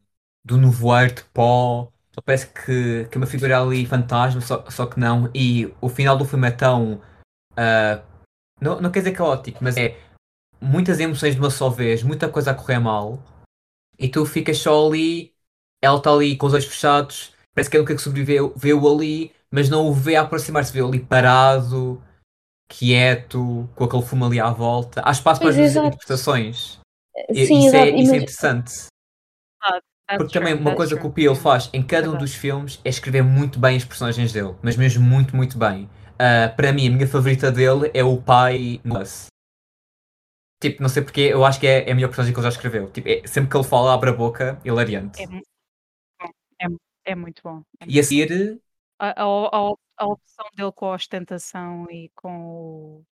[0.45, 1.93] do nevoeiro de pó.
[2.15, 5.31] Só parece que, que é uma figura ali fantasma, só, só que não.
[5.35, 7.01] E o final do filme é tão.
[7.57, 8.03] ah,
[8.61, 9.97] não, não quer dizer caótico, mas é
[10.61, 13.23] muitas emoções de uma só vez, muita coisa a correr mal.
[13.99, 15.33] E tu ficas só ali,
[15.83, 19.33] ela está ali com os olhos fechados, parece que é o que sobreviveu, vê-o ali,
[19.51, 22.03] mas não o vê a aproximar-se, vê-o ali parado,
[22.69, 25.03] quieto, com aquele fumo ali à volta.
[25.05, 26.79] Há espaço para as interpretações.
[27.31, 28.73] E- Sim, isso, é, isso é interessante.
[30.09, 31.43] That's Porque também true, uma coisa que o Peele yeah.
[31.43, 35.05] faz em cada um dos filmes é escrever muito bem os personagens dele, mas mesmo
[35.05, 35.89] muito, muito bem.
[36.19, 38.99] Ah, para mim, a minha favorita dele é o pai no.
[40.61, 42.49] Tipo, não sei porque, eu acho que é, é a melhor personagem que ele já
[42.49, 42.91] escreveu.
[42.91, 45.23] Tipo, é- sempre que ele fala, abre a boca, hilariante.
[45.23, 45.43] É, mu-
[46.21, 47.63] bom, é, é muito bom.
[47.81, 48.59] é E a seguir,
[48.99, 53.05] a, a, a, opção dele com a ostentação e com o,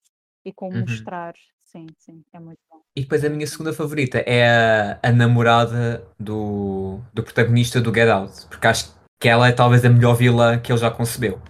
[0.45, 0.81] e com Uhum.
[0.81, 1.35] mostrar,
[1.65, 2.81] sim, sim, é muito bom.
[2.97, 8.09] e depois a minha segunda favorita é a, a namorada do, do protagonista do Get
[8.09, 11.41] Out, porque acho que ela é talvez a melhor vilã que ele já concebeu.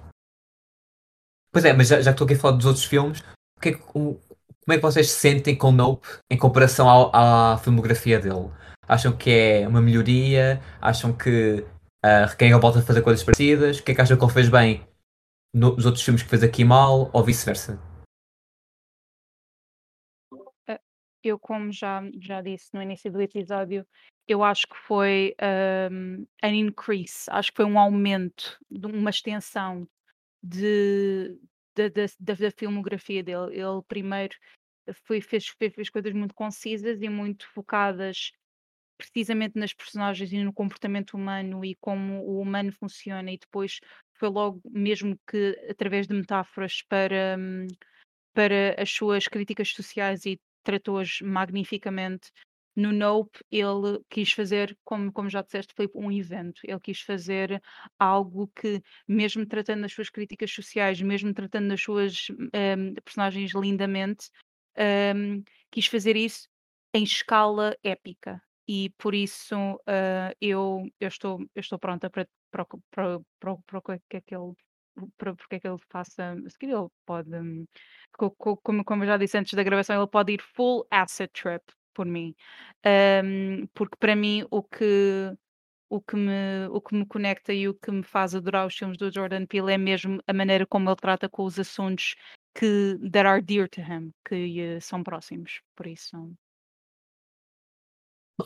[1.52, 3.20] Pois é, mas já, já que estou aqui a falar dos outros filmes,
[3.56, 4.20] o que é que- o-
[4.64, 8.50] como é que vocês se sentem com Nope em comparação ao- à filmografia dele?
[8.88, 10.60] Acham que é uma melhoria?
[10.80, 11.64] Acham que
[12.04, 13.78] uh, requer volta a fazer coisas parecidas?
[13.78, 14.86] O que é que acham que ele fez bem
[15.54, 17.10] nos outros filmes que fez aqui mal?
[17.12, 17.80] Ou vice-versa?
[21.22, 23.84] Eu, como já, já disse no início do episódio,
[24.28, 25.34] eu acho que foi
[25.90, 29.88] um, an increase, acho que foi um aumento, de uma extensão
[30.42, 31.36] de,
[31.74, 33.52] da, da, da, da filmografia dele.
[33.52, 34.36] Ele primeiro
[35.04, 38.32] foi, fez, fez, fez coisas muito concisas e muito focadas
[38.96, 43.80] precisamente nas personagens e no comportamento humano e como o humano funciona, e depois
[44.18, 47.66] foi logo mesmo que através de metáforas para, hum,
[48.34, 52.30] para as suas críticas sociais e tratou-as magnificamente.
[52.76, 56.60] No Nope, ele quis fazer, como, como já disseste, foi um evento.
[56.64, 57.62] Ele quis fazer
[57.98, 64.28] algo que, mesmo tratando das suas críticas sociais, mesmo tratando das suas hum, personagens lindamente,
[64.78, 66.48] hum, quis fazer isso
[66.94, 68.42] em escala épica.
[68.68, 69.54] E por isso
[69.86, 74.34] ah, eu, eu, estou, eu estou pronta para, para, para, para, para que é que
[74.34, 74.52] ele
[75.18, 77.66] para porque é que ele faça, se ele pode, hum,
[78.16, 81.30] co- co- como, como eu já disse antes da gravação, ele pode ir full acid
[81.32, 81.62] trip
[81.94, 82.34] por mim.
[82.84, 85.32] Hum, porque para mim o que,
[85.90, 88.98] o, que me, o que me conecta e o que me faz adorar os filmes
[88.98, 92.14] do Jordan Peele é mesmo a maneira como ele trata com os assuntos
[92.54, 95.60] que that are dear to him, que eh, são próximos.
[95.76, 96.16] Por isso.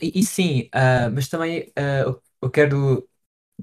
[0.01, 2.05] E, e sim, ah, mas também ah,
[2.43, 3.09] eu- quero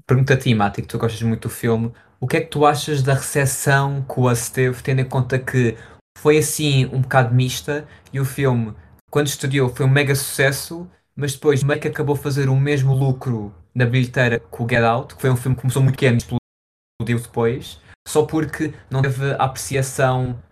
[0.06, 2.66] perguntar a ti, Mati, que tu gostas muito do filme, o que é que tu
[2.66, 5.76] achas da recepção que o Us teve, tendo em conta que
[6.18, 8.74] foi assim um bocado mista e o filme,
[9.10, 12.94] quando estreou, foi um mega sucesso, mas depois meio que acabou a fazer o mesmo
[12.94, 16.16] lucro na bilheteira que o Get Out, que foi um filme que começou muito pequeno
[16.16, 20.42] e explodiu depois, só porque não teve a apreciação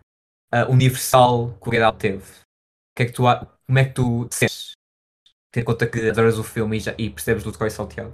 [0.52, 2.24] ah, universal que o Get Out teve.
[2.24, 3.22] O que é que tu,
[3.66, 4.65] como é que tu te sentes?
[5.57, 8.12] Tendo em conta que adoras o filme e, já, e percebes do decoy salteado.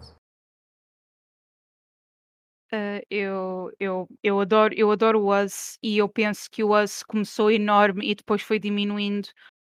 [2.72, 7.02] Uh, eu, eu, eu adoro, eu adoro o Us e eu penso que o Us
[7.02, 9.28] começou enorme e depois foi diminuindo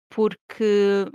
[0.10, 1.06] porque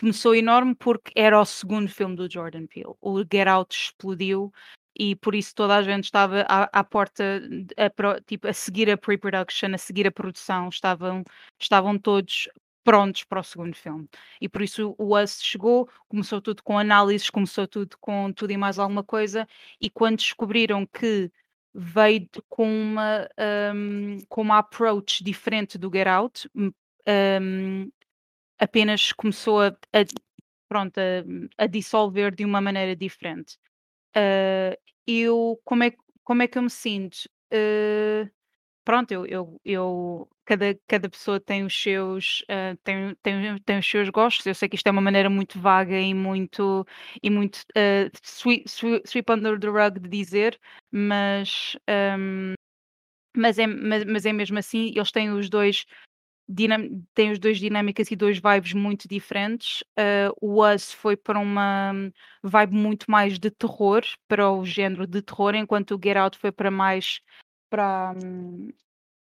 [0.00, 2.94] começou enorme porque era o segundo filme do Jordan Peele.
[3.02, 4.50] O Get Out explodiu
[4.98, 7.42] e por isso toda a gente estava à, à porta,
[7.76, 11.22] a, tipo, a seguir a pre-production, a seguir a produção, estavam,
[11.60, 12.48] estavam todos
[12.88, 14.08] prontos para o segundo filme.
[14.40, 18.56] E por isso o Us chegou, começou tudo com análises, começou tudo com tudo e
[18.56, 19.46] mais alguma coisa,
[19.80, 21.30] e quando descobriram que
[21.74, 23.28] veio com uma,
[23.74, 26.72] um, com uma approach diferente do Get Out, hum,
[27.42, 27.90] um,
[28.58, 30.04] apenas começou a, a-
[30.68, 33.58] pronto, a, a dissolver de uma maneira diferente.
[34.14, 34.76] Ah,
[35.06, 35.92] eu, como é,
[36.24, 37.18] como é que eu me sinto?
[37.52, 38.30] Ah,
[38.88, 43.86] pronto, eu, eu, eu- cada, cada pessoa tem os seus ah, tem, tem, tem os
[43.90, 44.46] seus gostos.
[44.46, 46.86] Eu sei que isto é uma maneira muito vaga e muito
[47.22, 48.64] e muito ah, sweep,
[49.06, 50.58] sweep, under the rug de dizer,
[50.90, 52.54] mas ahm,
[53.36, 55.84] mas é, mas, mas é mesmo assim, eles têm os dois
[56.48, 59.84] dinam- têm os dois dinâmicas e dois vibes muito diferentes.
[59.98, 61.92] Ah, o Us foi para uma
[62.42, 66.52] vibe muito mais de terror, para o género de terror, enquanto o Get Out foi
[66.52, 67.20] para mais
[67.70, 68.70] para, hum,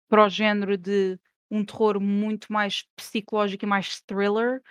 [0.08, 1.18] para o género de
[1.50, 4.62] um terror muito mais psicológico e mais thriller.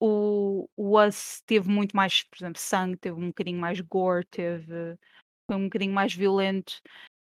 [0.00, 4.98] O, o Us teve muito mais, por exemplo, sangue, teve um bocadinho mais gore, teve,
[5.46, 6.80] foi um bocadinho mais violento.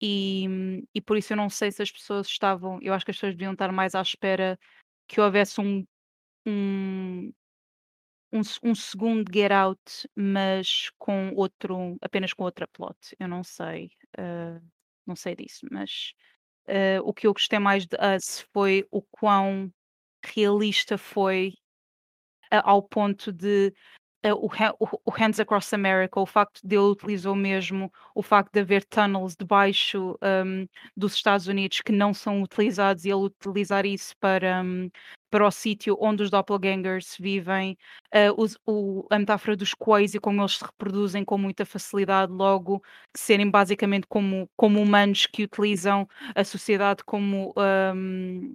[0.00, 2.78] E, hum, e por isso eu não sei se as pessoas estavam.
[2.82, 4.58] Eu acho que as pessoas deviam estar mais à espera
[5.08, 5.84] que houvesse um,
[6.46, 7.32] um,
[8.32, 12.96] um, um segundo Get Out, mas com outro, apenas com outra plot.
[13.18, 14.60] Eu não sei, ah,
[15.10, 16.12] não sei disso, mas
[16.68, 19.72] ah, o que eu gostei mais de Us foi o quão
[20.24, 21.54] realista foi
[22.50, 23.72] a- ao ponto de
[24.24, 28.60] Ha- o- o Hands Across America, o facto de ele utilizou mesmo o facto de
[28.60, 34.14] haver tunnels debaixo um, dos Estados Unidos que não são utilizados e ele utilizar isso
[34.20, 34.90] para, um,
[35.30, 37.76] para o sítio onde os doppelgangers vivem,
[38.12, 42.32] eh, os- o- a metáfora dos cois e como eles se reproduzem com muita facilidade,
[42.32, 42.82] logo
[43.16, 47.52] serem basicamente como, como humanos que utilizam a sociedade como,
[47.94, 48.54] um,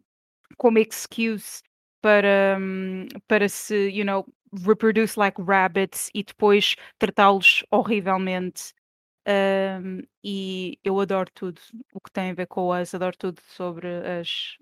[0.58, 1.62] como excuse
[2.02, 4.26] para, hum, para se, you know,
[4.66, 8.74] reproduce like rabbits e depois tratá-los horrivelmente.
[9.28, 11.60] Um, e eu adoro tudo
[11.94, 13.88] o que tem a ver com Us, adoro tudo sobre
[14.22, 14.58] as,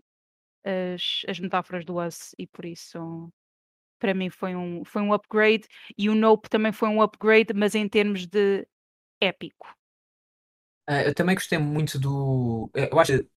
[0.65, 3.31] as, as metáforas do Us e por isso
[3.99, 7.75] para mim foi um, foi um upgrade e o Nope também foi um upgrade, mas
[7.75, 8.67] em termos de
[9.21, 9.67] épico.
[10.87, 12.69] Ah, eu também gostei muito do.
[12.73, 13.29] Eu acho que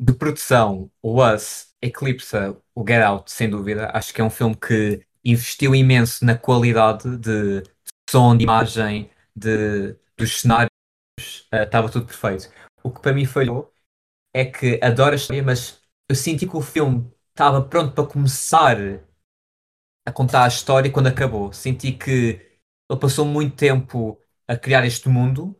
[0.00, 3.90] de produção, o Us eclipsa o Get Out, sem dúvida.
[3.94, 7.62] Acho que é um filme que investiu imenso na qualidade de
[8.10, 10.70] som, de imagem, de, dos cenários.
[11.52, 12.50] Ah, Estava tudo perfeito.
[12.84, 13.72] O que para mim falhou
[14.34, 18.76] é que adoro a história, mas eu senti que o filme estava pronto para começar
[20.04, 21.52] a contar a história quando acabou.
[21.52, 22.40] Senti que
[22.90, 25.56] ele passou muito tempo a criar este mundo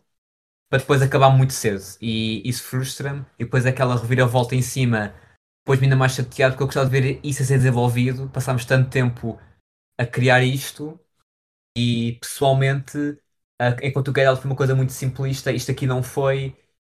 [0.69, 1.83] para depois acabar muito cedo.
[2.01, 3.23] E isso frustra-me.
[3.39, 5.15] E depois aquela reviravolta em cima
[5.65, 8.29] pôs-me ainda mais chateado porque eu gostava de ver isso a ser desenvolvido.
[8.31, 9.39] Passámos tanto tempo
[9.99, 10.99] a criar isto
[11.77, 13.19] e pessoalmente,
[13.83, 16.57] enquanto o Get Out foi uma coisa muito simplista, isto aqui não foi.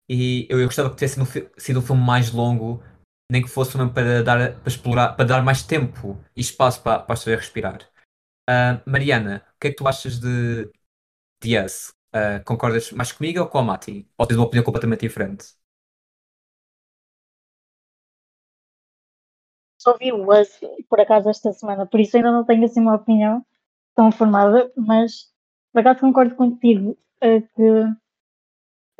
[0.08, 1.20] E eu, eu gostava que tivesse
[1.58, 2.82] sido um filme mais longo,
[3.30, 7.00] nem que fosse mesmo para dar, para explorar, para dar mais tempo e espaço para,
[7.00, 7.78] para a história respirar.
[8.48, 10.70] Ah, Mariana, o que é que tu achas de,
[11.42, 11.92] de Us?
[12.12, 14.08] Ah, concordas mais comigo ou com a Mati?
[14.18, 15.46] Ou tens uma opinião completamente diferente?
[19.82, 20.50] Só vi o Us,
[20.88, 23.44] por acaso, esta semana, por isso ainda não tenho assim uma opinião
[23.96, 25.32] tão formada, mas
[25.72, 27.64] por acaso concordo contigo eh, que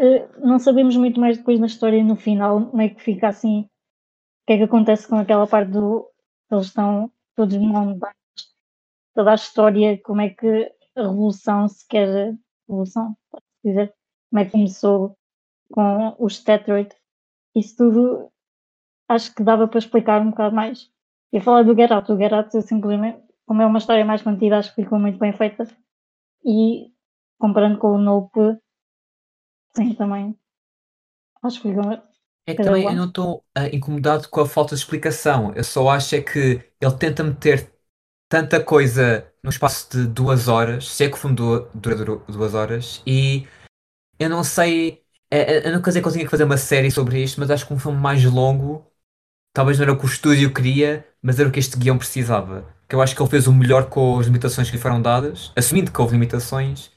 [0.01, 3.69] eh, não sabemos muito mais depois na história no final como é que fica assim,
[4.49, 6.11] que é que acontece com aquela parte do
[6.51, 8.17] eles estão todos montados,
[9.15, 12.35] toda a história, como é que a revolução se quer
[12.67, 13.95] revolução, pode dizer,
[14.31, 15.19] como é que começou
[15.71, 16.89] com os Tetroid,
[17.55, 18.33] isso tudo
[19.07, 20.91] acho que dava para explicar um bocado mais.
[21.31, 24.75] E falar do Get o Get eu simplesmente, como é uma história mais contida, acho
[24.75, 25.69] que ficou muito bem feita.
[26.43, 26.91] E
[27.39, 28.59] comparando com o Nope,
[29.77, 30.35] sim, também.
[31.43, 32.08] Acho que ficou.
[32.49, 35.53] É que Cada também eu não estou ah, incomodado com a falta de explicação.
[35.55, 37.71] Eu só acho é que ele tenta meter
[38.29, 40.89] tanta coisa no espaço de duas horas.
[40.89, 43.47] Sei que o filme du- dura du- duas horas e
[44.19, 45.03] eu não sei.
[45.31, 47.41] é- é- Eu não quer dizer que eu tinha que fazer uma série sobre isto,
[47.41, 48.87] mas acho que um filme mais longo
[49.55, 52.67] talvez não era o que o estúdio queria, mas era o que este guião precisava.
[52.89, 55.53] Que eu acho que ele fez o melhor com as limitações que lhe foram dadas,
[55.57, 56.91] assumindo que houve limitações,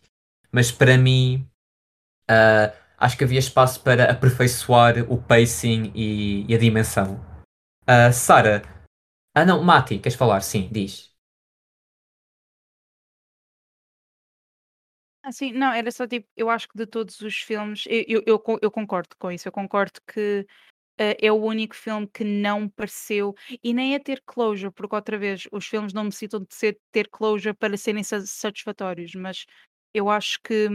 [0.51, 1.47] mas para mim.
[2.29, 7.19] ah, acho que havia espaço para aperfeiçoar o pacing e, e a dimensão.
[7.87, 8.63] Ah, Sara,
[9.35, 10.41] ah não, Mati, queres falar?
[10.41, 11.11] Sim, diz.
[15.23, 18.23] Ah, sim, não, era só tipo, eu acho que de todos os filmes, eu, eu,
[18.25, 20.47] eu, con- eu concordo com isso, eu concordo que
[20.97, 25.17] eh, é o único filme que não pareceu, e nem é ter closure, porque outra
[25.19, 29.45] vez, os filmes não necessitam de ser, ter closure para serem sa- satisfatórios, mas
[29.93, 30.69] eu acho que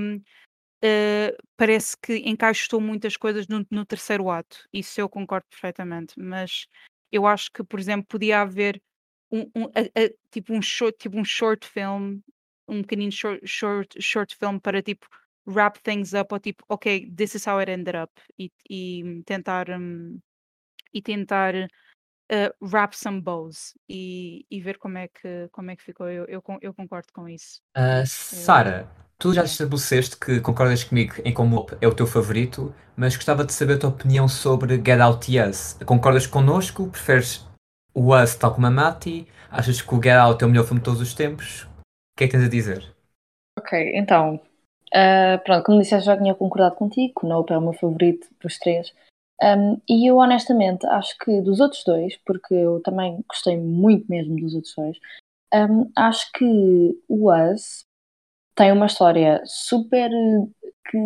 [0.83, 6.67] eh, parece que encaixou muitas coisas no, no terceiro ato, isso eu concordo perfeitamente, mas
[7.11, 8.81] eu acho que, por exemplo, podia haver
[9.31, 12.21] um, um- a- a- tipo um short, tipo um short film,
[12.69, 15.07] um pequenino short, short, short film para tipo
[15.49, 19.71] wrap things up ou tipo, ok, this is how it ended up e, e tentar
[19.71, 20.19] hum,
[20.93, 21.55] e tentar
[22.29, 26.09] eh, wrap some bows e, e ver como é que como é que ficou.
[26.09, 27.61] Eu, eu, eu concordo com isso.
[27.75, 33.17] Ah, Sara, tu já estabeleceste que concordas comigo em como é o teu favorito, mas
[33.17, 35.75] gostava de saber a tua opinião sobre Get Out e Us.
[35.85, 36.89] Concordas connosco?
[36.89, 37.47] Preferes
[37.95, 39.27] o Us tal como a Mati?
[39.51, 41.65] Achas que o Get Out é o melhor filme de todos os tempos?
[41.65, 42.95] O que é que tens a dizer?
[43.59, 44.41] Ok, então,
[44.95, 48.59] ah, pronto, como disseste, já tinha concordado contigo, o Nope é o meu favorito dos
[48.59, 48.95] três.
[49.43, 54.35] Um, e eu honestamente acho que dos outros dois, porque eu também gostei muito mesmo
[54.37, 54.99] dos outros dois,
[55.55, 57.85] um, acho que o Us
[58.57, 60.11] tem uma história super
[60.91, 60.99] que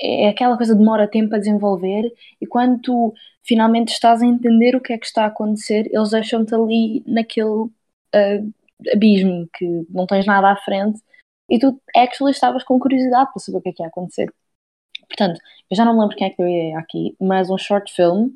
[0.00, 2.10] é aquela coisa que demora tempo a desenvolver
[2.40, 3.14] e quando tu
[3.44, 7.46] finalmente estás a entender o que é que está a acontecer, eles deixam-te ali naquele
[7.46, 8.52] uh,
[8.92, 11.00] abismo que não tens nada à frente
[11.48, 14.32] e tu actually estavas com curiosidade para saber o que é que ia acontecer.
[15.08, 15.38] Portanto,
[15.70, 17.92] eu já não me lembro quem é que deu a ideia aqui, mas um short
[17.92, 18.30] film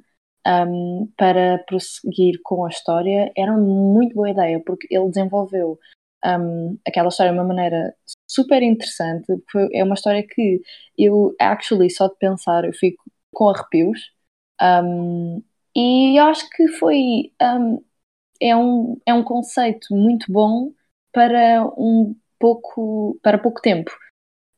[0.46, 5.78] um, para prosseguir com a história era uma muito boa ideia, porque ele desenvolveu
[6.24, 7.94] um, aquela história de uma maneira
[8.26, 9.26] super interessante.
[9.50, 10.60] Foi, é uma história que
[10.98, 13.02] eu, actually, só de pensar, eu fico
[13.32, 14.12] com arrepios.
[14.62, 15.42] Um,
[15.74, 17.32] e eu acho que foi.
[18.40, 20.72] é, um, é um conceito muito bom
[21.12, 23.90] para um pouco, para pouco tempo.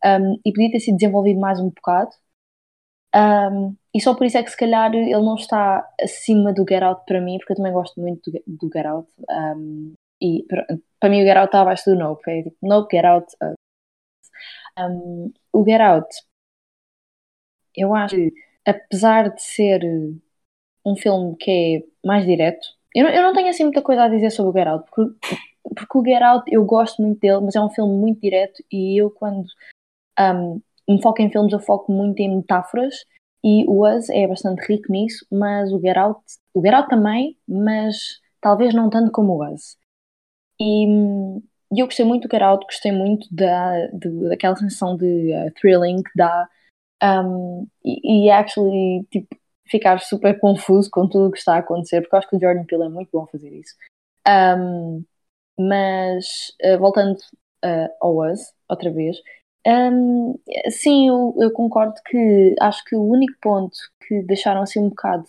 [0.04, 2.10] Um, e podia ter sido desenvolvido mais um bocado.
[3.14, 6.82] Um, e só por isso é que se calhar ele não está acima do Get
[6.82, 9.08] Out para mim, porque eu também gosto muito do, do Get Out.
[9.30, 10.66] Um, e para,
[11.00, 12.22] para mim o Get Out está abaixo do Nope.
[12.30, 13.26] É tipo, Nope, Get Out.
[13.42, 13.57] Uh.
[15.52, 16.08] O Get Out,
[17.76, 18.32] eu acho que
[18.66, 19.80] apesar de ser
[20.84, 24.08] um filme que é mais direto, eu não, eu não tenho assim muita coisa a
[24.08, 25.28] dizer sobre o Get Out, porque,
[25.76, 29.00] porque o Get Out eu gosto muito dele, mas é um filme muito direto e
[29.00, 29.46] eu quando
[30.18, 32.94] um, me foco em filmes, eu foco muito em metáforas
[33.44, 36.20] e o Us é bastante rico nisso, mas o Get Out,
[36.54, 39.76] o Get Out também, mas talvez não tanto como o Us.
[40.60, 40.86] E,
[41.72, 45.52] e eu gostei muito do Get Out, gostei muito da, de, daquela sensação de uh,
[45.60, 46.48] thrilling que dá
[47.02, 49.28] um, e, e actually tipo,
[49.66, 52.40] ficar super confuso com tudo o que está a acontecer, porque eu acho que o
[52.40, 53.74] Jordan Peele é muito bom fazer isso.
[54.26, 55.04] Um,
[55.58, 57.16] mas uh, voltando
[57.64, 59.16] uh, ao Us, outra vez,
[59.66, 60.38] um,
[60.70, 65.24] sim, eu, eu, concordo que acho que o único ponto que deixaram assim um bocado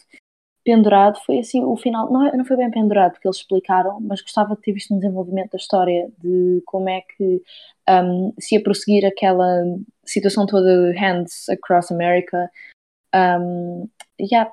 [0.70, 2.11] pendurado foi assim o final.
[2.11, 5.51] Não, não foi bem pendurado porque eles explicaram, mas gostava de ter visto um desenvolvimento
[5.53, 7.41] da história de como é que
[7.89, 9.63] um, se ia prosseguir aquela
[10.05, 12.51] situação toda de Hands Across America.
[13.15, 13.89] Um,
[14.22, 14.51] yeah.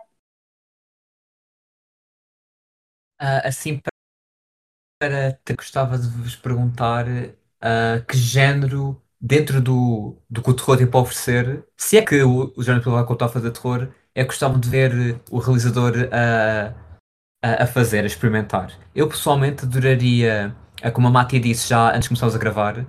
[3.21, 3.81] Uh, assim,
[4.99, 10.79] para te gostava de vos perguntar uh, que género dentro do, do que o terror
[10.79, 13.93] tem para oferecer, se é que o, o Jordan Peele vai contar a fazer terror,
[14.17, 16.73] é que gostavam de ver o realizador a,
[17.45, 18.73] a, a, fazer, a experimentar.
[18.95, 20.57] Eu pessoalmente adoraria,
[20.95, 22.87] como a Mati disse já antes de começarmos a gravar,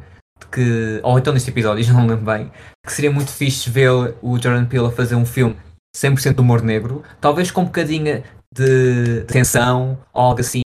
[0.49, 2.49] que, ou então neste episódio, já não lembro bem,
[2.85, 5.57] que seria muito fixe ver o Jordan Peele a fazer um filme
[5.95, 8.23] 100% de humor negro, talvez com um bocadinho
[8.53, 10.61] de tensão, ou algo assim,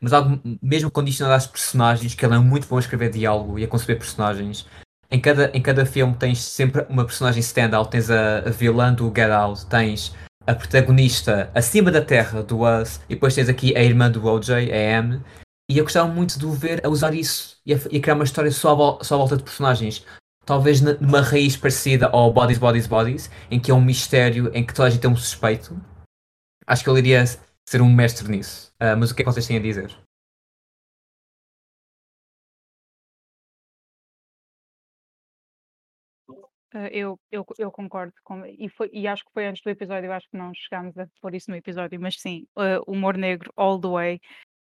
[0.00, 3.64] mas algo mesmo condicionado às personagens, que ele é muito bom a escrever diálogo e
[3.64, 4.66] a conceber personagens.
[5.10, 9.12] Em cada, em cada filme tens sempre uma personagem standout, tens a, a vilã do
[9.14, 10.14] Get Out, tens
[10.46, 14.70] a protagonista acima da terra do Us, e depois tens aqui a irmã do OJ,
[14.72, 15.20] a Am,
[15.68, 18.14] e eu gostava muito de o ver a usar isso e a, e a criar
[18.14, 20.04] uma história só só à volta de personagens.
[20.44, 24.74] Talvez numa raiz parecida ao Bodies, Bodies, Bodies, em que é um mistério em que
[24.74, 25.80] toda a gente tem um suspeito.
[26.66, 27.24] Acho que ele iria
[27.68, 28.72] ser um mestre nisso.
[28.82, 29.96] Uh, mas o que é que vocês têm a dizer?
[36.72, 40.06] Uh, eu, eu, eu concordo com, e, foi, e acho que foi antes do episódio,
[40.06, 43.52] eu acho que não chegámos a pôr isso no episódio, mas sim, uh, humor negro
[43.56, 44.20] all the way,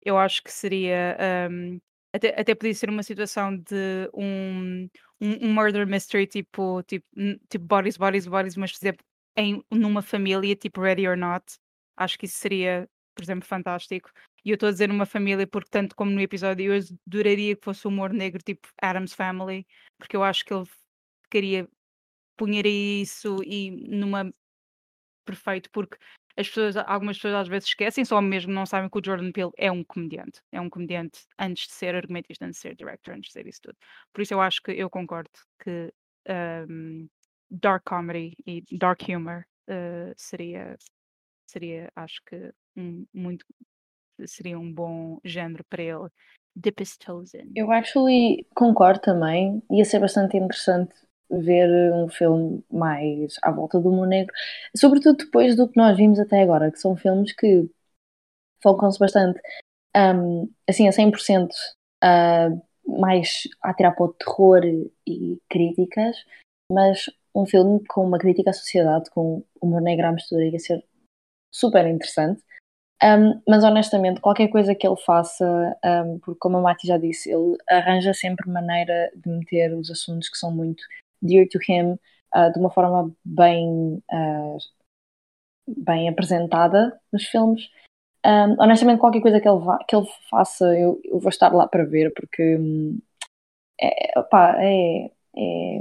[0.01, 1.17] eu acho que seria
[1.51, 1.79] um,
[2.13, 4.89] até, até podia ser uma situação de um,
[5.21, 7.05] um, um murder mystery tipo, tipo,
[7.49, 11.45] tipo bodies, bodies, bodies, mas por exemplo, em, numa família, tipo Ready or Not,
[11.97, 14.09] acho que isso seria, por exemplo, fantástico.
[14.43, 17.63] E eu estou a dizer numa família porque tanto como no episódio eu adoraria que
[17.63, 20.65] fosse humor negro tipo Adam's Family, porque eu acho que ele
[21.29, 21.69] queria
[22.39, 24.33] punhar isso e numa
[25.25, 25.97] perfeito, porque
[26.37, 29.51] as pessoas, algumas pessoas às vezes esquecem, só mesmo não sabem que o Jordan Peele
[29.57, 30.41] é um comediante.
[30.51, 33.61] É um comediante antes de ser argumentista, antes de ser director, antes de ser isso
[33.61, 33.77] tudo.
[34.13, 35.29] Por isso eu acho que eu concordo
[35.61, 35.93] que
[36.69, 37.09] um,
[37.51, 40.77] dark comedy e dark humor uh, seria,
[41.45, 43.45] seria, acho que um, muito
[44.25, 46.09] seria um bom género para ele.
[46.55, 47.51] Dip his toes in.
[47.55, 49.61] Eu actually concordo também.
[49.71, 50.93] Ia ser bastante interessante
[51.29, 54.33] ver um filme mais à volta do humor negro,
[54.75, 57.69] sobretudo depois do que nós vimos até agora, que são filmes que
[58.61, 59.39] focam-se bastante
[59.95, 61.49] um, assim a 100%
[62.03, 62.61] uh,
[62.99, 64.61] mais a tirar para o terror
[65.07, 66.17] e críticas,
[66.71, 67.05] mas
[67.35, 70.83] um filme com uma crítica à sociedade, com humor negro à mistura, ia ser
[71.53, 72.43] super interessante.
[73.01, 75.45] Um, mas honestamente, qualquer coisa que ele faça,
[75.85, 80.27] um, porque como a Mati já disse, ele arranja sempre maneira de meter os assuntos
[80.29, 80.83] que são muito
[81.21, 81.97] dear to him
[82.35, 84.57] uh, de uma forma bem, uh,
[85.67, 87.69] bem apresentada nos filmes.
[88.25, 91.85] Um, honestamente, qualquer coisa que ele, que ele faça, eu, eu, vou estar lá para
[91.85, 92.99] ver, porque hum,
[93.81, 95.05] é, é,
[95.37, 95.79] é,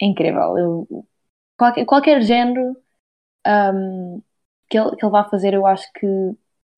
[0.00, 0.58] é, incrível.
[0.58, 1.06] Eu,
[1.56, 2.76] qualquer, qualquer género
[3.46, 4.22] um,
[4.70, 6.06] que, ele, que ele vá fazer, eu acho que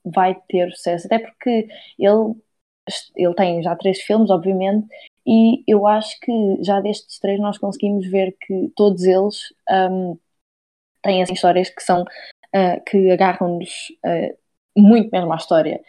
[0.04, 1.68] vai ter sucesso, até porque
[1.98, 2.34] ele,
[3.16, 4.88] ele tem já três filmes, obviamente,
[5.30, 6.32] e eu acho que
[6.64, 10.18] já destes três nós conseguimos ver que todos eles um,
[11.02, 13.70] têm assim, histórias que são uh, que agarram-nos
[14.04, 14.36] uh,
[14.76, 15.80] muito mesmo à história.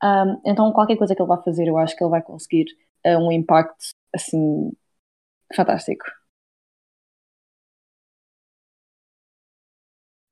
[0.00, 2.66] Um, então qualquer coisa que ele vá fazer, eu acho que ele vai conseguir
[3.04, 3.84] uh, um impacto
[4.14, 4.72] assim
[5.52, 6.04] fantástico.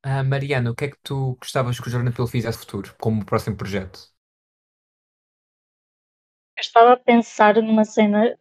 [0.07, 2.95] Uh, Mariana, o que é que tu gostavas que o Jordan Peele fizesse no futuro,
[3.01, 4.13] como próximo projeto?
[6.57, 8.39] Eu estava a pensar numa cena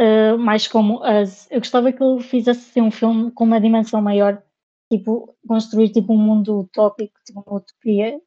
[0.00, 1.50] uh, mais como Us.
[1.50, 4.42] Eu gostava que ele fizesse assim, um filme com uma dimensão maior,
[4.90, 8.20] tipo, construir tipo um mundo utópico, tipo uma utopia,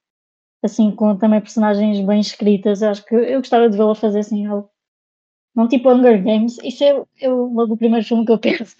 [0.63, 2.81] assim, com também personagens bem escritas.
[2.81, 4.69] Eu acho que eu gostava de vê-la fazer assim algo.
[5.55, 8.75] Não tipo Hunger Games, isso é, é logo o primeiro filme que eu penso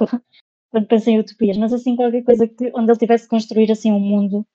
[0.75, 3.99] quando penso em utopias, mas assim qualquer coisa que, onde ele tivesse construir assim um
[3.99, 4.45] mundo,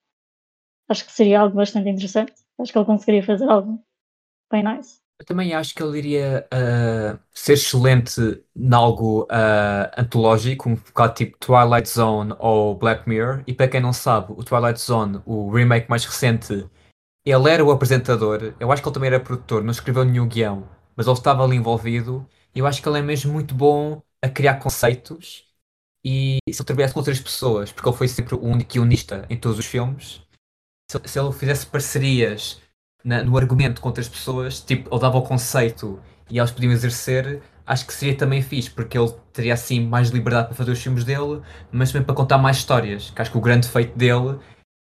[0.86, 2.34] acho que seria algo bastante interessante.
[2.58, 3.82] Acho que ele conseguiria fazer algo
[4.52, 5.00] bem nice.
[5.20, 11.12] Eu também acho que ele iria uh, ser excelente em algo uh, antológico, um bocado
[11.12, 13.44] tipo Twilight Zone ou Black Mirror.
[13.46, 16.66] E para quem não sabe, o Twilight Zone, o remake mais recente,
[17.22, 18.54] ele era o apresentador.
[18.58, 20.66] Eu acho que ele também era produtor, não escreveu nenhum guião,
[20.96, 22.26] mas ele estava ali envolvido.
[22.54, 25.44] E eu acho que ele é mesmo muito bom a criar conceitos.
[26.02, 29.36] E se ele trabalhasse com outras pessoas, porque ele foi sempre o único guionista em
[29.36, 30.22] todos os filmes,
[30.90, 32.58] se, se ele fizesse parcerias
[33.04, 37.42] na, no argumento com outras pessoas, tipo, ele dava o conceito e elas podiam exercer,
[37.66, 41.04] acho que seria também fixe, porque ele teria assim mais liberdade para fazer os filmes
[41.04, 41.40] dele,
[41.72, 44.38] mas também para contar mais histórias, que acho que o grande feito dele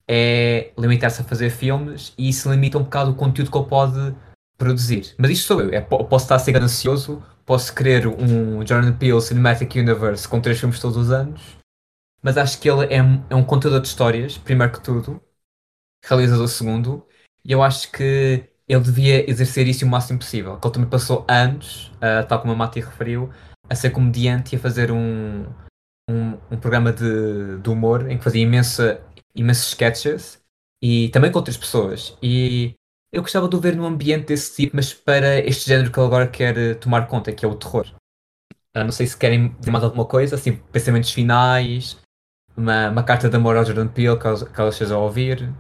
[0.08, 4.16] é limitar-se a fazer filmes e isso limita um bocado o conteúdo que ele pode
[4.58, 5.16] produzir.
[5.18, 9.22] Mas isto sou eu, é, posso estar a ser ganancioso, posso querer um Jordan Peele
[9.22, 11.42] Cinematic Universe com três filmes todos os anos,
[12.22, 13.00] mas acho que ele é,
[13.30, 15.20] é um contador de histórias, primeiro que tudo,
[16.04, 17.06] realizador segundo,
[17.46, 20.60] e eu acho que ele devia exercer isso o máximo possível.
[20.64, 23.30] Ele também passou anos, uh, tal como a Mati referiu,
[23.70, 25.46] a ser comediante e a fazer um,
[26.10, 29.02] um, um programa de, de, humor em que fazia imensa,
[29.36, 30.42] imensos sketches
[30.82, 32.18] e também com outras pessoas.
[32.22, 32.74] E
[33.12, 36.08] eu gostava de o ver num ambiente desse tipo, mas para este género que ele
[36.08, 37.88] agora quer tomar conta, que é o terror.
[38.76, 41.98] Uh, não sei se querem dizer mais alguma coisa, assim, pensamentos finais,
[42.56, 45.52] uma, uma carta de amor ao Jordan Peele, caso, caso esteja a ouvir.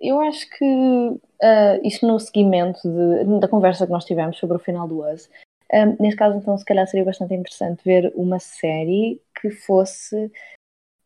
[0.00, 4.60] Eu acho que uh, isto no seguimento de, da conversa que nós tivemos sobre o
[4.60, 5.28] final do Us,
[5.72, 10.30] um, eh, nesse caso então se calhar seria bastante interessante ver uma série que fosse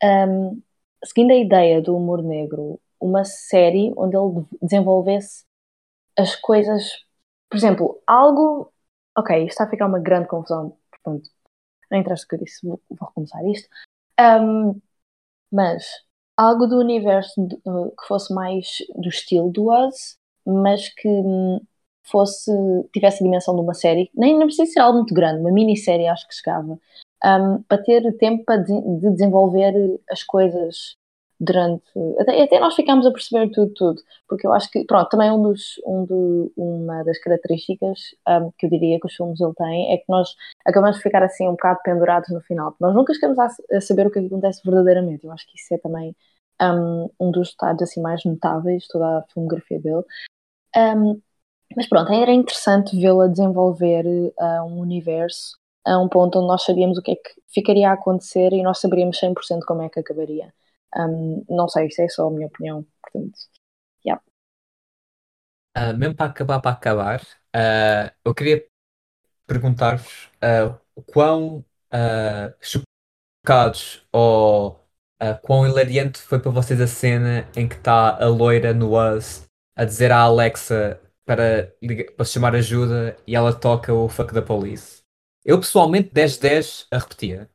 [0.03, 0.61] um,
[1.03, 5.43] seguindo a ideia do humor negro, uma série onde ele desenvolvesse
[6.17, 7.03] as coisas,
[7.49, 8.71] por exemplo, algo
[9.17, 11.29] ok, isto está a ficar uma grande confusão, portanto,
[11.89, 13.67] não interessa o que eu disse, vou, vou recomeçar isto.
[14.19, 14.79] Um,
[15.51, 16.03] mas
[16.41, 18.65] algo do universo uh, que fosse mais
[18.95, 21.59] do estilo do Us, mas que um,
[22.03, 22.51] fosse
[22.91, 26.07] tivesse a dimensão de uma série, nem não precisa ser algo muito grande, uma minissérie
[26.07, 26.79] acho que chegava,
[27.23, 29.73] um, para ter tempo para de, de desenvolver
[30.09, 30.95] as coisas
[31.41, 31.83] durante.
[32.19, 34.01] Até, até, nós ficámos a perceber tudo, tudo.
[34.27, 38.67] Porque eu acho que, pronto, também um dos, um do, uma das características um, que
[38.67, 40.35] eu diria que os filmes ele têm é que nós
[40.65, 42.75] acabamos de ficar assim um bocado pendurados no final.
[42.79, 45.25] Nós nunca chegamos a, a saber o que acontece verdadeiramente.
[45.25, 46.15] Eu acho que isso é também
[46.61, 50.03] um, um dos detalhes assim mais notáveis toda a filmografia dele.
[50.75, 51.21] Um,
[51.75, 56.97] mas pronto, era interessante vê-la desenvolver uh, um universo a um ponto onde nós sabíamos
[56.97, 60.53] o que é que ficaria a acontecer e nós saberíamos 100% como é que acabaria.
[60.95, 62.85] Um, não sei, isso é só a minha opinião.
[63.01, 63.39] Portanto,
[64.05, 64.21] yeah.
[65.77, 68.65] Uh, mesmo para acabar, para acabar, uh, eu queria
[69.47, 70.79] perguntar-vos uh,
[71.11, 71.65] quão
[73.43, 74.80] chocados ou
[75.41, 79.45] quão hilariante foi para vocês a cena em que está a loira no Us
[79.75, 81.73] a dizer à Alexa para,
[82.15, 85.01] para chamar ajuda e ela toca o fuck da police.
[85.45, 87.49] Eu pessoalmente 10-10 a repetia.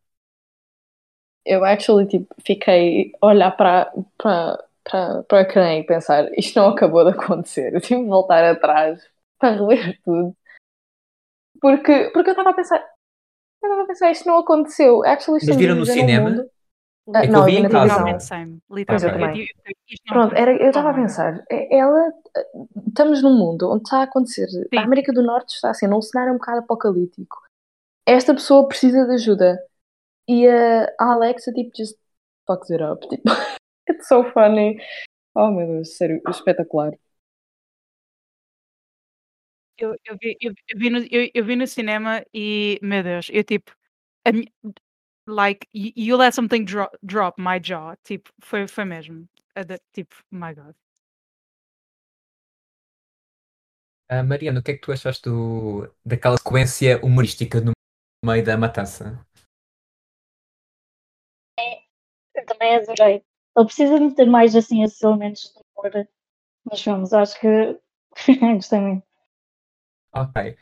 [1.44, 7.10] Eu actually tipo, fiquei a olhar para, para, crânio e pensar isto não acabou de
[7.10, 7.74] acontecer.
[7.74, 9.00] Eu tive de voltar atrás
[9.38, 10.36] para reler tudo.
[11.60, 12.78] Porque, porque eu estava a pensar,
[13.62, 15.04] eu estava a pensar, isto não aconteceu.
[15.04, 16.30] Actually, Mas viram no cinema?
[16.30, 16.50] mundo.
[17.14, 17.98] É não, eu vi na televisão.
[17.98, 18.62] Literalmente same.
[18.70, 19.46] Eu- eu-
[20.08, 22.12] Pronto, era, eu estava a pensar, eh, ela,
[22.88, 24.66] estamos num mundo onde está a acontecer, Sim.
[24.76, 27.36] a América do Norte está assim, num cenário um bocado apocalíptico.
[28.06, 29.58] Esta pessoa precisa de ajuda.
[30.28, 31.96] E a, Alexa, tipo, just
[32.46, 33.06] fucks it up.
[33.08, 33.22] Tipo,
[33.88, 34.78] it's so funny.
[35.34, 36.92] Oh meu Deus, sério, espetacular.
[39.78, 43.28] Eu, eu vi, eu, eu vi no, eu, eu vi no cinema e, meu Deus,
[43.30, 43.70] eu tipo,
[45.26, 49.28] like, you, you let something drop, drop my jaw, tipo, foi, foi mesmo.
[49.92, 50.74] Tipo, my God.
[54.08, 57.72] Ah, Mariana, o que é que tu achaste do, daquela sequência humorística no
[58.24, 59.26] meio da matança?
[62.34, 63.24] Eu também adorei.
[63.56, 66.08] Ele precisa de ter mais assim esses elementos de humor
[66.70, 67.12] nos filmes.
[67.12, 67.80] Acho que
[68.54, 69.06] gostei muito.
[70.12, 70.56] Ok.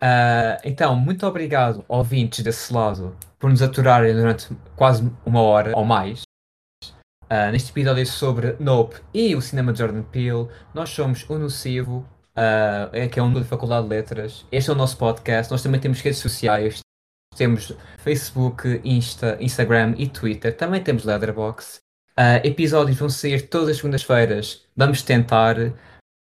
[0.00, 5.84] Ah, então, muito obrigado, ouvintes desse lado, por nos aturarem durante quase uma hora ou
[5.84, 6.22] mais.
[7.28, 12.08] Ah, neste episódio sobre Nope e o cinema de Jordan Peele, nós somos o Nocivo,
[12.36, 14.46] ah, é que é um de Faculdade de Letras.
[14.52, 15.50] Este é o nosso podcast.
[15.50, 16.80] Nós também temos redes sociais.
[17.36, 20.56] Temos Facebook, Insta, Instagram e Twitter.
[20.56, 21.80] Também temos Letterboxd.
[22.16, 24.64] Ah, episódios vão sair todas as segundas-feiras.
[24.76, 25.56] Vamos tentar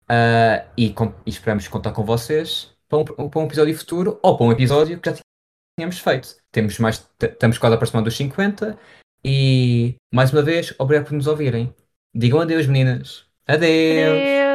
[0.09, 0.95] ah, e,
[1.27, 4.99] e esperamos contar com vocês para um, para um episódio futuro ou para um episódio
[5.01, 5.17] que já
[5.79, 6.37] tínhamos feito.
[6.51, 8.79] Temos mais, estamos quase aproximando dos 50
[9.25, 11.75] e mais uma vez, obrigado por nos ouvirem.
[12.15, 13.27] Digam adeus, meninas.
[13.47, 14.19] Adeus.
[14.19, 14.46] Adeus!